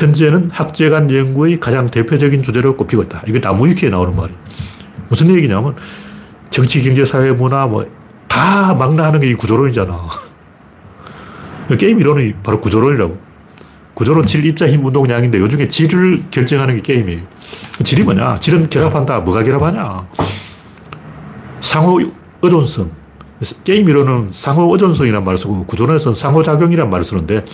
현재는 0.01 0.51
학제 0.53 0.89
간 0.89 1.11
연구의 1.15 1.61
가장 1.61 1.87
대표적인 1.87 2.43
주제로 2.43 2.77
꼽히고 2.77 3.03
있다. 3.05 3.23
이게 3.27 3.39
나무위키에 3.39 3.91
나오는 3.91 4.15
말이에요. 4.17 4.39
무슨 5.09 5.29
얘기냐면 5.35 5.77
정치, 6.51 6.83
경제, 6.83 7.05
사회, 7.05 7.33
문화 7.33 7.67
뭐 7.67 7.85
다 8.31 8.73
망라하는 8.75 9.21
게 9.21 9.29
이 9.29 9.35
구조론이잖아. 9.35 10.09
게임 11.79 12.01
이론이 12.01 12.35
바로 12.43 12.61
구조론이라고. 12.61 13.19
구조론 13.95 14.25
질, 14.25 14.47
입자, 14.47 14.67
힘, 14.69 14.85
운동, 14.85 15.09
양인데 15.11 15.39
요중에 15.41 15.69
질을 15.69 16.23
결정하는 16.31 16.77
게 16.77 16.81
게임이에요. 16.81 17.21
질이 17.83 18.03
뭐냐? 18.05 18.37
질은 18.37 18.71
결합한다. 18.71 19.21
뭐가 19.21 19.43
결합하냐? 19.43 20.07
상호 21.61 22.01
의존성. 22.41 22.91
게임 23.65 23.89
이론은 23.89 24.29
상호 24.31 24.73
의존성이란 24.73 25.25
말을 25.25 25.37
쓰고 25.37 25.67
구조론에서는 25.67 26.15
상호작용이란 26.15 26.89
말을 26.89 27.05
쓰는데 27.05 27.45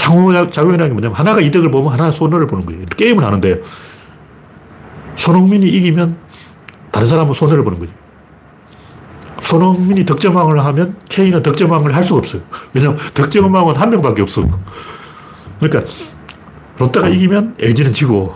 상호작용이라는 0.00 0.88
게 0.88 0.92
뭐냐면 0.92 1.14
하나가 1.14 1.40
이득을 1.40 1.70
보면 1.70 1.92
하나 1.92 2.10
손해를 2.10 2.46
보는 2.46 2.64
거예요. 2.64 2.84
게임을 2.96 3.22
하는데 3.22 3.60
손흥민이 5.16 5.66
이기면 5.68 6.16
다른 6.90 7.06
사람은 7.06 7.34
손해를 7.34 7.62
보는 7.62 7.78
거죠. 7.78 7.92
손흥민이 9.42 10.04
득점왕을 10.04 10.64
하면 10.64 10.96
K는 11.08 11.42
득점왕을 11.42 11.94
할 11.94 12.02
수가 12.02 12.20
없어요. 12.20 12.42
왜냐하면 12.72 12.98
득점왕은 13.12 13.76
한 13.76 13.90
명밖에 13.90 14.22
없어. 14.22 14.42
그러니까 15.58 15.92
롯데가 16.78 17.08
이기면 17.08 17.56
LG는 17.58 17.92
지고 17.92 18.34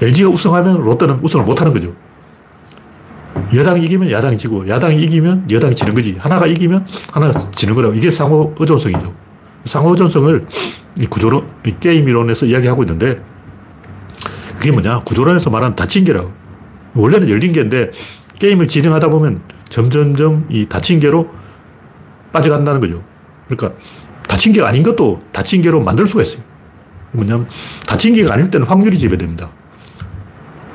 LG가 0.00 0.28
우승하면 0.28 0.82
롯데는 0.82 1.18
우승을 1.22 1.44
못하는 1.44 1.72
거죠. 1.72 1.92
여당이 3.52 3.84
이기면 3.84 4.10
야당이 4.10 4.38
지고 4.38 4.66
야당이 4.68 5.02
이기면 5.02 5.50
여당이 5.50 5.74
지는 5.74 5.94
거지. 5.94 6.16
하나가 6.18 6.46
이기면 6.46 6.86
하나가 7.10 7.38
지는 7.50 7.74
거라고. 7.74 7.94
이게 7.94 8.10
상호 8.10 8.54
의존성이죠. 8.58 9.25
상호 9.66 9.90
의존성을 9.90 10.46
이 10.98 11.06
구조론, 11.06 11.46
이 11.66 11.74
게임 11.78 12.08
이론에서 12.08 12.46
이야기하고 12.46 12.82
있는데 12.84 13.20
그게 14.56 14.70
뭐냐? 14.70 15.00
구조론에서 15.00 15.50
말하는 15.50 15.76
닫힌 15.76 16.04
개라고. 16.04 16.32
원래는 16.94 17.28
열린 17.28 17.52
개인데 17.52 17.90
게임을 18.38 18.68
진행하다 18.68 19.08
보면 19.08 19.42
점점점 19.68 20.46
이 20.48 20.66
닫힌 20.66 21.00
개로 21.00 21.28
빠져간다는 22.32 22.80
거죠. 22.80 23.02
그러니까 23.48 23.78
닫힌 24.26 24.52
개가 24.52 24.68
아닌 24.68 24.82
것도 24.82 25.22
닫힌 25.32 25.62
개로 25.62 25.82
만들 25.82 26.06
수가 26.06 26.22
있어요. 26.22 26.42
뭐냐면 27.12 27.48
닫힌 27.86 28.14
개가 28.14 28.34
아닐 28.34 28.50
때는 28.50 28.66
확률이 28.66 28.98
지배됩니다. 28.98 29.50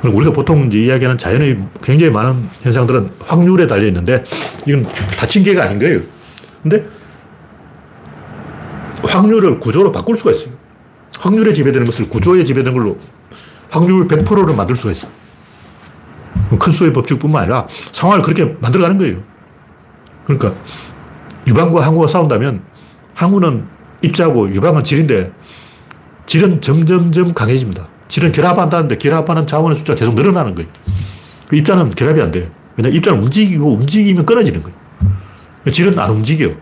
우리가 0.04 0.32
보통 0.32 0.68
이제 0.68 0.80
이야기하는 0.80 1.18
자연의 1.18 1.64
굉장히 1.84 2.12
많은 2.12 2.50
현상들은 2.62 3.12
확률에 3.20 3.68
달려 3.68 3.86
있는데 3.88 4.24
이건 4.66 4.84
닫힌 5.18 5.44
개가 5.44 5.64
아닌 5.64 5.80
거예요. 5.80 6.02
근데 6.64 6.84
확률을 9.04 9.60
구조로 9.60 9.92
바꿀 9.92 10.16
수가 10.16 10.32
있어요. 10.32 10.54
확률에 11.20 11.54
지배되는 11.54 11.86
것을 11.86 12.10
구조에 12.10 12.44
지배되는 12.44 12.78
걸로 12.78 12.98
확률 13.70 14.08
100%를 14.08 14.56
만들 14.56 14.76
수가 14.76 14.92
있어요. 14.92 15.12
큰 16.60 16.72
수의 16.72 16.92
법칙뿐만 16.94 17.44
아니라 17.44 17.68
상황을 17.92 18.22
그렇게 18.22 18.56
만들어가는 18.60 18.98
거예요. 18.98 19.24
그러니까 20.26 20.54
유방과 21.48 21.86
항우가 21.86 22.08
싸운다면 22.08 22.62
항우는 23.16 23.66
입자고 24.02 24.50
유방은 24.50 24.84
질인데 24.84 25.32
질은 26.26 26.62
점점점 26.62 27.34
강해집니다. 27.34 27.88
질은 28.08 28.32
결합한다는데 28.32 28.98
결합하는 28.98 29.48
자원의 29.48 29.78
숫자가 29.78 30.00
계속 30.00 30.16
늘어나는 30.16 30.56
거예요. 30.56 30.70
그 31.48 31.56
입자는 31.56 31.90
결합이 31.92 32.22
안 32.22 32.32
돼요. 32.32 32.50
왜냐면 32.76 32.98
입자는 32.98 33.22
움직이고 33.22 33.74
움직이면 33.74 34.26
끊어지는 34.26 34.62
거예요. 34.64 34.78
질은 35.72 35.98
안 36.00 36.10
움직여요. 36.12 36.56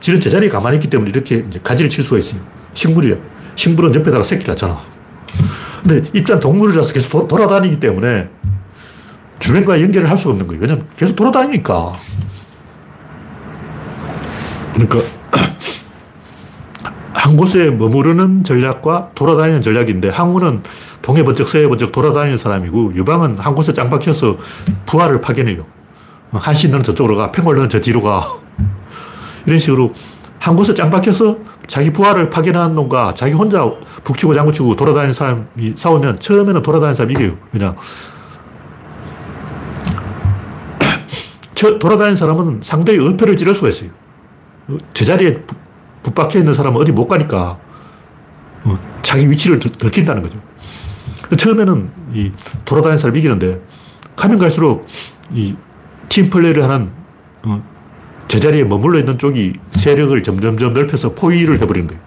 질은 0.00 0.20
제자리에 0.20 0.48
가만히 0.48 0.76
있기 0.76 0.88
때문에 0.88 1.10
이렇게 1.10 1.44
이제 1.46 1.60
가지를 1.62 1.90
칠 1.90 2.02
수가 2.02 2.18
있어요. 2.18 2.40
식물이야. 2.74 3.16
식물은 3.54 3.94
옆에다가 3.94 4.22
새끼를 4.22 4.52
낳잖아. 4.52 4.78
근데 5.82 6.08
입자는 6.12 6.40
동물이라서 6.40 6.92
계속 6.92 7.10
도, 7.10 7.28
돌아다니기 7.28 7.78
때문에 7.78 8.28
주변과 9.38 9.80
연결을 9.80 10.10
할 10.10 10.16
수가 10.16 10.32
없는 10.32 10.46
거예요. 10.46 10.62
왜냐면 10.62 10.86
계속 10.96 11.16
돌아다니니까. 11.16 11.92
그러니까 14.74 15.00
한 17.12 17.36
곳에 17.36 17.70
머무르는 17.70 18.44
전략과 18.44 19.10
돌아다니는 19.14 19.60
전략인데 19.60 20.08
항우는 20.10 20.62
동해 21.02 21.22
번쩍 21.22 21.48
서해 21.48 21.66
번쩍 21.68 21.92
돌아다니는 21.92 22.38
사람이고 22.38 22.94
유방은 22.94 23.38
한 23.38 23.54
곳에 23.54 23.72
짱 23.72 23.90
박혀서 23.90 24.38
부하를 24.86 25.20
파견해요. 25.20 25.66
한신은 26.32 26.82
저쪽으로 26.82 27.16
가, 27.16 27.32
팽골은 27.32 27.68
저 27.68 27.80
뒤로 27.80 28.02
가. 28.02 28.39
이런 29.46 29.58
식으로 29.58 29.92
한 30.38 30.54
곳에 30.54 30.72
짱 30.72 30.90
박혀서 30.90 31.36
자기 31.66 31.92
부하를 31.92 32.30
파견하는 32.30 32.74
놈과 32.74 33.14
자기 33.14 33.32
혼자 33.32 33.70
북치고 34.04 34.34
장구치고 34.34 34.74
돌아다니는 34.74 35.12
사람이 35.12 35.74
싸우면 35.76 36.18
처음에는 36.18 36.62
돌아다니는 36.62 36.94
사람이 36.94 37.14
이겨요. 37.14 37.36
그냥 37.52 37.76
돌아다니는 41.78 42.16
사람은 42.16 42.60
상대의 42.62 42.98
의표를 42.98 43.36
찌를 43.36 43.54
수가 43.54 43.68
있어요. 43.68 43.90
제자리에 44.94 45.42
붙박혀 46.02 46.38
있는 46.38 46.54
사람은 46.54 46.80
어디 46.80 46.90
못 46.90 47.06
가니까 47.06 47.58
어, 48.64 48.78
자기 49.02 49.30
위치를 49.30 49.58
들킨다는 49.58 50.22
거죠. 50.22 50.40
처음에는 51.36 51.90
이 52.14 52.32
돌아다니는 52.64 52.98
사람이 52.98 53.18
이기는데 53.18 53.60
가면 54.16 54.38
갈수록 54.38 54.86
이 55.32 55.54
팀플레이를 56.08 56.62
하는 56.62 56.90
어, 57.42 57.62
제자리에 58.30 58.62
머물러 58.62 59.00
있는 59.00 59.18
쪽이 59.18 59.54
세력을 59.72 60.22
점점점 60.22 60.72
넓혀서 60.72 61.14
포위를 61.14 61.60
해버리는 61.60 61.88
거예요. 61.88 62.00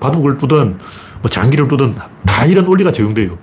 바둑을 0.00 0.36
두든 0.36 0.76
뭐 1.22 1.30
장기를 1.30 1.68
두든 1.68 1.94
다 2.26 2.44
이런 2.46 2.66
원리가 2.66 2.90
적용돼요. 2.90 3.38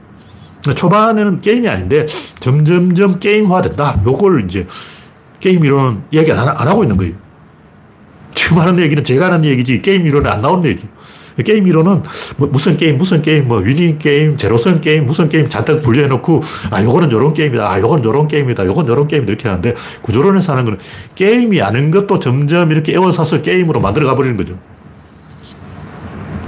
초반에는 0.75 1.39
게임이 1.39 1.69
아닌데 1.69 2.07
점점점 2.41 3.19
게임화 3.19 3.61
된다. 3.61 4.01
요걸 4.05 4.43
이제 4.45 4.67
게임 5.39 5.63
이론 5.63 6.03
이야기 6.11 6.33
안, 6.33 6.39
안 6.39 6.67
하고 6.67 6.83
있는 6.83 6.97
거예요. 6.97 7.13
지금 8.33 8.59
하는 8.59 8.79
얘기는 8.79 9.01
제가 9.01 9.27
하는 9.27 9.45
얘기지 9.45 9.81
게임 9.81 10.05
이론은 10.05 10.29
안 10.29 10.41
나오는 10.41 10.69
얘기. 10.69 10.83
게임 11.43 11.67
이론은 11.67 12.03
뭐 12.38 12.47
무슨 12.47 12.77
게임, 12.77 12.97
무슨 12.97 13.21
게임, 13.21 13.47
뭐 13.47 13.57
winning 13.59 13.97
게임, 13.97 14.38
제로섬 14.38 14.79
게임, 14.79 15.05
무슨 15.05 15.27
게임 15.27 15.49
잔뜩 15.49 15.81
분류해놓고 15.81 16.41
아 16.71 16.81
요거는 16.81 17.11
요런 17.11 17.33
게임이다, 17.33 17.69
아 17.69 17.79
요건 17.79 18.03
요런 18.03 18.27
게임이다, 18.27 18.65
요건 18.65 18.88
요런 18.88 19.07
게임이다 19.07 19.29
이렇게 19.31 19.49
하는데 19.49 19.73
구조론에서 20.01 20.53
하는 20.53 20.65
거는 20.65 20.79
게임이 21.15 21.61
아닌 21.61 21.91
것도 21.91 22.19
점점 22.19 22.71
이렇게 22.71 22.93
에워싸서 22.93 23.41
게임으로 23.41 23.81
만들어 23.81 24.07
가버리는 24.07 24.38
거죠. 24.38 24.57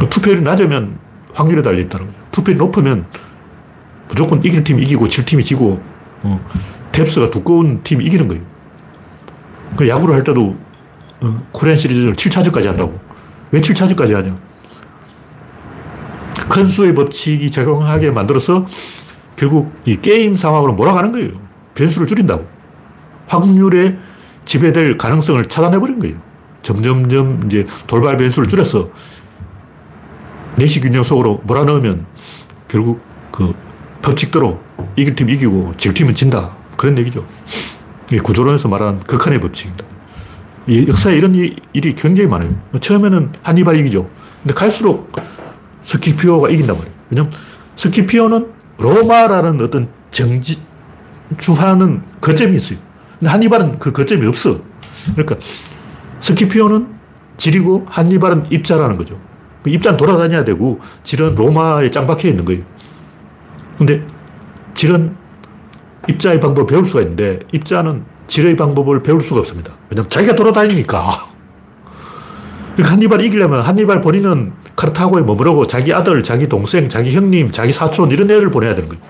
투표율이 0.09 0.41
낮으면 0.41 0.97
확률에 1.33 1.61
달려있다는 1.61 2.05
거죠. 2.05 2.17
투표율이 2.31 2.57
높으면 2.57 3.05
무조건 4.07 4.39
이기는 4.43 4.63
팀이 4.63 4.83
이기고 4.83 5.07
질 5.09 5.25
팀이 5.25 5.43
지고 5.43 5.81
어, 6.23 6.39
뎁스가 6.91 7.29
두꺼운 7.29 7.81
팀이 7.83 8.05
이기는 8.05 8.27
거예요. 8.27 8.43
그 9.75 9.87
야구를 9.87 10.15
할 10.15 10.23
때도 10.23 10.55
어, 11.21 11.47
코리안 11.51 11.77
시리즈를 11.77 12.13
7차전까지 12.13 12.67
한다고. 12.67 12.99
왜 13.51 13.59
7차전까지 13.59 14.13
하냐? 14.13 14.37
큰 16.49 16.67
수의 16.67 16.95
법칙이 16.95 17.51
적용하게 17.51 18.11
만들어서 18.11 18.65
결국 19.35 19.67
이 19.85 19.97
게임 19.97 20.35
상황으로 20.35 20.73
몰아가는 20.73 21.11
거예요. 21.11 21.31
변수를 21.75 22.07
줄인다고. 22.07 22.47
확률에 23.27 23.97
지배될 24.45 24.97
가능성을 24.97 25.43
차단해버린 25.45 25.99
거예요. 25.99 26.15
점점점 26.61 27.43
이제 27.45 27.65
돌발 27.85 28.17
변수를 28.17 28.47
줄여서 28.47 28.89
내시 30.55 30.79
균형 30.79 31.03
속으로 31.03 31.41
몰아넣으면 31.43 32.05
결국 32.67 33.01
그 33.31 33.53
법칙대로 34.01 34.59
이길 34.95 35.15
팀 35.15 35.29
이기고 35.29 35.73
질 35.77 35.93
팀은 35.93 36.15
진다. 36.15 36.55
그런 36.75 36.97
얘기죠. 36.97 37.25
이 38.11 38.17
구조론에서 38.17 38.67
말하는 38.67 38.99
극한의 39.01 39.39
법칙입니다. 39.39 39.85
이 40.67 40.87
역사에 40.87 41.15
이런 41.15 41.35
일이 41.35 41.95
굉장히 41.95 42.27
많아요. 42.27 42.55
처음에는 42.79 43.33
한니발 43.43 43.77
이기죠. 43.77 44.09
근데 44.41 44.53
갈수록 44.53 45.11
스키피오가 45.87 46.49
이긴단 46.49 46.75
말이에요. 46.75 46.95
왜냐면 47.09 47.31
스키피오는 47.77 48.47
로마라는 48.77 49.61
어떤 49.61 49.87
정지, 50.11 50.59
주하는 51.37 52.01
거점이 52.19 52.57
있어요. 52.57 52.77
근데 53.17 53.31
한니발은 53.31 53.79
그 53.79 53.93
거점이 53.93 54.27
없어. 54.27 54.59
그러니까 55.15 55.37
스키피오는 56.19 56.87
질이고 57.37 57.85
한니발은 57.87 58.51
입자라는 58.51 58.97
거죠. 58.97 59.17
그 59.63 59.69
입자는 59.69 59.97
돌아다녀야 59.97 60.43
되고 60.43 60.81
질은 61.03 61.35
로마에 61.35 61.89
짱박혀 61.89 62.27
있는 62.27 62.43
거예요. 62.43 62.63
근데 63.77 64.05
질은 64.75 65.15
입자의 66.09 66.41
방법을 66.41 66.67
배울 66.67 66.83
수가 66.83 67.01
있는데 67.01 67.39
입자는 67.53 68.03
질의 68.27 68.57
방법을 68.57 69.03
배울 69.03 69.21
수가 69.21 69.39
없습니다. 69.39 69.73
왜냐하면 69.89 70.09
자기가 70.09 70.35
돌아다니니까. 70.35 71.36
그러니까 72.77 72.93
한니발이 72.93 73.25
이기려면 73.25 73.61
한니발 73.61 74.01
본인은 74.01 74.53
카르타고에 74.75 75.23
머무르고 75.23 75.65
자기 75.65 75.91
아들, 75.91 76.21
자기 76.21 76.47
동생, 76.47 76.87
자기 76.87 77.11
형님, 77.11 77.51
자기 77.51 77.73
사촌 77.73 78.11
이런 78.11 78.29
애를 78.29 78.51
보내야 78.51 78.75
되는 78.75 78.87
거예요. 78.87 79.03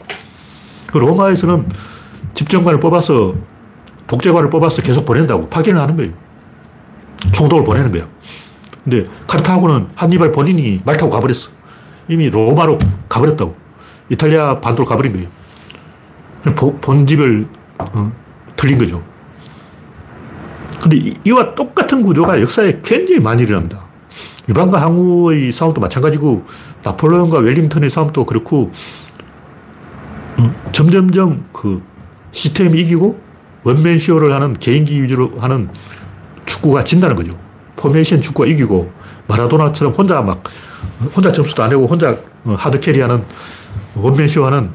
그 0.87 0.97
로마에서는 0.97 1.67
집정관을 2.33 2.79
뽑아서 2.79 3.35
독재관을 4.07 4.49
뽑아서 4.49 4.81
계속 4.81 5.03
보낸다고 5.05 5.49
파견을 5.49 5.81
하는 5.81 5.97
거예요. 5.97 6.13
총독을 7.33 7.65
보내는 7.65 7.91
거야. 7.91 8.07
근데 8.85 9.03
카르타고는 9.27 9.87
한니발 9.95 10.31
본인이 10.31 10.79
말 10.85 10.95
타고 10.95 11.11
가버렸어. 11.11 11.49
이미 12.07 12.29
로마로 12.29 12.79
가버렸다고. 13.09 13.53
이탈리아 14.09 14.61
반도로 14.61 14.87
가버린 14.87 15.11
거예요. 15.11 15.27
본집을 16.79 17.47
어, 17.79 18.11
틀린 18.55 18.77
거죠. 18.77 19.03
근데 20.81 21.13
이와 21.23 21.55
똑같은 21.55 22.03
구조가 22.03 22.41
역사에 22.41 22.79
굉장히 22.83 23.19
많이 23.19 23.43
일어납니다. 23.43 23.85
유방과 24.49 24.81
항우의 24.81 25.51
싸움도 25.51 25.81
마찬가지고 25.81 26.45
나폴레옹과 26.83 27.39
웰링턴의 27.39 27.89
싸움도 27.89 28.25
그렇고 28.25 28.71
음, 30.39 30.55
점점점 30.71 31.45
그 31.51 31.81
시스템이 32.31 32.79
이기고 32.81 33.19
원맨 33.63 33.99
쇼를 33.99 34.31
하는 34.31 34.53
개인기 34.57 35.01
위주로 35.01 35.33
하는 35.39 35.69
축구가 36.45 36.83
진다는 36.83 37.15
거죠. 37.15 37.37
포메이션 37.75 38.21
축구가 38.21 38.47
이기고 38.47 38.91
마라도나처럼 39.27 39.93
혼자 39.93 40.21
막 40.21 40.43
혼자 41.15 41.31
점수도 41.31 41.63
안 41.63 41.69
내고 41.69 41.85
혼자 41.85 42.17
hard 42.45 42.79
carry하는 42.79 43.23
원맨 43.95 44.27
쇼하는 44.27 44.71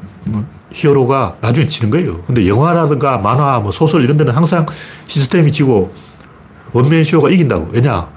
히어로가 0.73 1.37
나중에 1.39 1.67
지는 1.67 1.89
거예요. 1.89 2.21
근데 2.23 2.47
영화라든가 2.47 3.19
만화, 3.19 3.59
뭐 3.59 3.71
소설 3.71 4.03
이런 4.03 4.17
데는 4.17 4.33
항상 4.33 4.65
시스템이 5.05 5.51
지고 5.51 5.93
원맨 6.73 7.03
쇼가 7.03 7.29
이긴다고. 7.29 7.69
왜냐? 7.71 8.09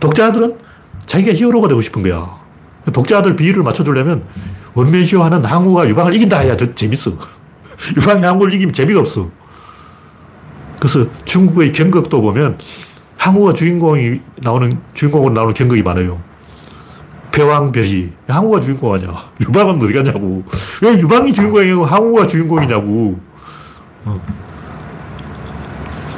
독자들은 0.00 0.58
자기가 1.06 1.32
히어로가 1.34 1.68
되고 1.68 1.80
싶은 1.80 2.02
거야. 2.02 2.38
독자들 2.92 3.36
비율을 3.36 3.62
맞춰주려면 3.62 4.24
원맨 4.74 5.06
쇼 5.06 5.22
하는 5.22 5.44
항우가 5.44 5.88
유방을 5.88 6.14
이긴다 6.14 6.38
해야 6.40 6.56
더 6.56 6.74
재밌어. 6.74 7.12
유방이 7.96 8.22
항우를 8.22 8.52
이기면 8.54 8.72
재미가 8.72 9.00
없어. 9.00 9.30
그래서 10.78 11.06
중국의 11.24 11.72
경극도 11.72 12.20
보면 12.20 12.58
항우가 13.16 13.52
주인공이 13.52 14.20
나오는, 14.42 14.70
주인공으로 14.94 15.34
나오는 15.34 15.54
경극이 15.54 15.82
많아요. 15.82 16.20
패왕별이 17.32 18.12
항우가 18.26 18.60
주인공 18.60 18.94
아니야. 18.94 19.30
유방은 19.40 19.82
어디 19.82 19.92
갔냐고. 19.92 20.44
왜 20.82 20.98
유방이 20.98 21.32
주인공이고 21.32 21.84
항우가 21.84 22.26
주인공이냐고. 22.26 23.18
어. 24.04 24.20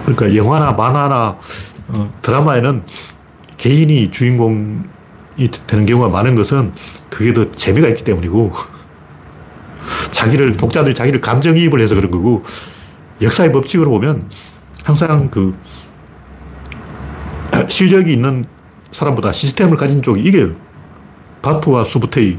그러니까 0.04 0.34
영화나 0.36 0.72
만화나 0.72 1.36
어, 1.88 2.12
드라마에는 2.22 2.82
개인이 3.56 4.10
주인공이 4.10 5.50
되는 5.66 5.86
경우가 5.86 6.08
많은 6.08 6.34
것은 6.34 6.72
그게 7.08 7.32
더 7.32 7.50
재미가 7.50 7.88
있기 7.88 8.04
때문이고 8.04 8.52
자기를 10.10 10.56
독자들이 10.56 10.94
자기를 10.94 11.20
감정이입을 11.20 11.80
해서 11.80 11.94
그런 11.94 12.10
거고 12.10 12.42
역사의 13.20 13.52
법칙으로 13.52 13.90
보면 13.90 14.30
항상 14.84 15.30
그 15.30 15.54
실력이 17.68 18.12
있는 18.12 18.46
사람보다 18.92 19.32
시스템을 19.32 19.76
가진 19.76 20.02
쪽이 20.02 20.22
이겨요. 20.22 20.69
바투와 21.42 21.84
수부테이. 21.84 22.38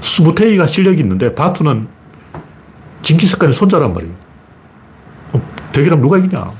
수부테이가 0.00 0.66
실력이 0.66 1.00
있는데 1.00 1.34
바투는 1.34 1.88
징기스칸의 3.02 3.54
손자란 3.54 3.92
말이에요. 3.92 4.14
대결하면 5.72 6.02
누가 6.02 6.18
이기냐? 6.18 6.52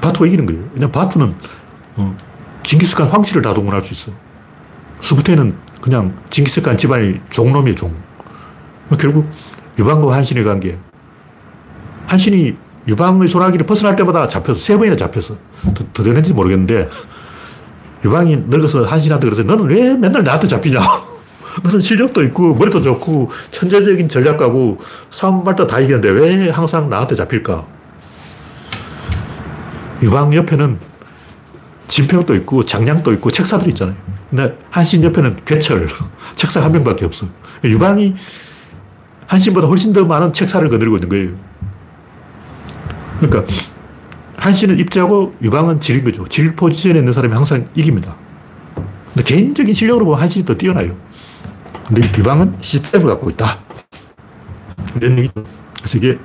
바투가 0.00 0.26
이기는 0.26 0.46
거예요. 0.46 0.62
왜냐면 0.72 0.92
바투는 0.92 1.34
어, 1.96 2.16
징기스칸 2.62 3.06
황실을 3.08 3.42
다 3.42 3.54
동원할 3.54 3.80
수 3.80 3.92
있어. 3.94 4.12
수부테는 5.00 5.56
그냥 5.80 6.16
징기스칸 6.30 6.78
집안의 6.78 7.20
종놈이에요, 7.30 7.74
종. 7.74 7.94
결국 8.98 9.28
유방과 9.78 10.14
한신의 10.14 10.44
관계. 10.44 10.78
한신이 12.06 12.56
유방의 12.88 13.28
소나기를 13.28 13.66
벗어날 13.66 13.96
때마다 13.96 14.28
잡혀서, 14.28 14.60
세 14.60 14.76
번이나 14.76 14.96
잡혀서. 14.96 15.36
더, 15.74 15.84
더 15.92 16.02
되는지 16.02 16.32
모르겠는데, 16.32 16.88
유방이 18.04 18.36
늙어서 18.48 18.84
한신한테 18.84 19.26
그래서 19.26 19.42
너는 19.42 19.64
왜 19.64 19.94
맨날 19.94 20.22
나한테 20.22 20.46
잡히냐? 20.46 20.80
너는 21.64 21.80
실력도 21.80 22.22
있고, 22.24 22.54
머리도 22.54 22.82
좋고, 22.82 23.30
천재적인 23.50 24.08
전략가고, 24.08 24.78
싸움말도 25.10 25.66
다 25.66 25.78
이기는데 25.80 26.10
왜 26.10 26.50
항상 26.50 26.90
나한테 26.90 27.14
잡힐까? 27.14 27.64
유방 30.02 30.34
옆에는 30.34 30.78
진평도 31.86 32.34
있고, 32.36 32.66
장량도 32.66 33.12
있고, 33.14 33.30
책사들 33.30 33.68
있잖아요. 33.68 33.96
근데 34.28 34.58
한신 34.70 35.02
옆에는 35.04 35.44
괴철, 35.44 35.88
책사 36.34 36.62
한 36.62 36.72
명밖에 36.72 37.04
없어. 37.04 37.26
유방이 37.62 38.16
한신보다 39.26 39.68
훨씬 39.68 39.92
더 39.92 40.04
많은 40.04 40.32
책사를 40.32 40.68
거느리고 40.68 40.96
있는 40.96 41.08
거예요. 41.08 41.30
그러니까 43.20 43.44
한신은 44.44 44.78
입자고 44.78 45.34
유방은 45.40 45.80
질인 45.80 46.04
거죠. 46.04 46.28
질 46.28 46.54
포지션에 46.54 46.98
있는 46.98 47.14
사람이 47.14 47.32
항상 47.32 47.66
이깁니다. 47.74 48.14
근데 49.14 49.22
개인적인 49.22 49.72
실력으로 49.72 50.04
보면 50.04 50.20
한신이 50.20 50.44
더 50.44 50.54
뛰어나요. 50.54 50.94
근데 51.88 52.06
유방은 52.18 52.56
시스템을 52.60 53.06
갖고 53.06 53.30
있다. 53.30 53.58
그래서 54.98 55.96
이게 55.96 56.18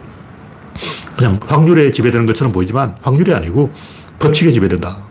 그냥 1.16 1.40
확률에 1.46 1.92
지배되는 1.92 2.26
것처럼 2.26 2.52
보이지만 2.52 2.94
확률이 3.02 3.34
아니고 3.34 3.72
법칙에 4.20 4.52
지배된다. 4.52 5.02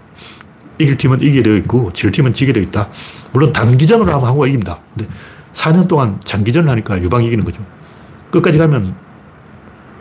이길 0.78 0.98
팀은 0.98 1.22
이기게 1.22 1.42
되어 1.42 1.54
있고 1.56 1.90
질 1.94 2.12
팀은 2.12 2.34
지게 2.34 2.52
되어 2.52 2.62
있다. 2.62 2.90
물론 3.32 3.54
단기전으로 3.54 4.06
하면 4.06 4.22
한국가 4.22 4.46
이깁니다. 4.48 4.80
근데 4.94 5.10
4년 5.54 5.88
동안 5.88 6.20
장기전을 6.24 6.68
하니까 6.68 7.00
유방이 7.00 7.26
이기는 7.28 7.42
거죠. 7.42 7.64
끝까지 8.30 8.58
가면 8.58 8.94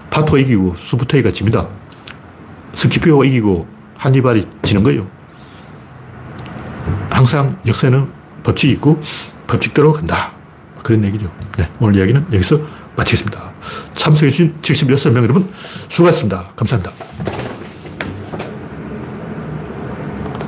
파토가 0.10 0.40
이기고 0.40 0.74
수부테이가 0.76 1.32
집니다. 1.32 1.70
스키피오가 2.74 3.26
이기고 3.26 3.68
한니발이 3.98 4.46
지는 4.64 4.84
거예요. 4.84 5.08
항상 7.10 7.58
역사에는 7.66 8.08
법칙이 8.44 8.74
있고 8.74 9.02
법칙대로 9.48 9.92
간다. 9.92 10.34
그런 10.84 11.04
얘기죠. 11.06 11.32
네, 11.58 11.70
오늘 11.80 11.96
이야기는 11.98 12.28
여기서 12.34 12.60
마치겠습니다. 12.96 13.52
참석해주신 13.96 14.56
76명 14.62 15.24
여러분 15.24 15.52
수고하셨습니다. 15.90 16.52
감사합니다. 16.56 17.57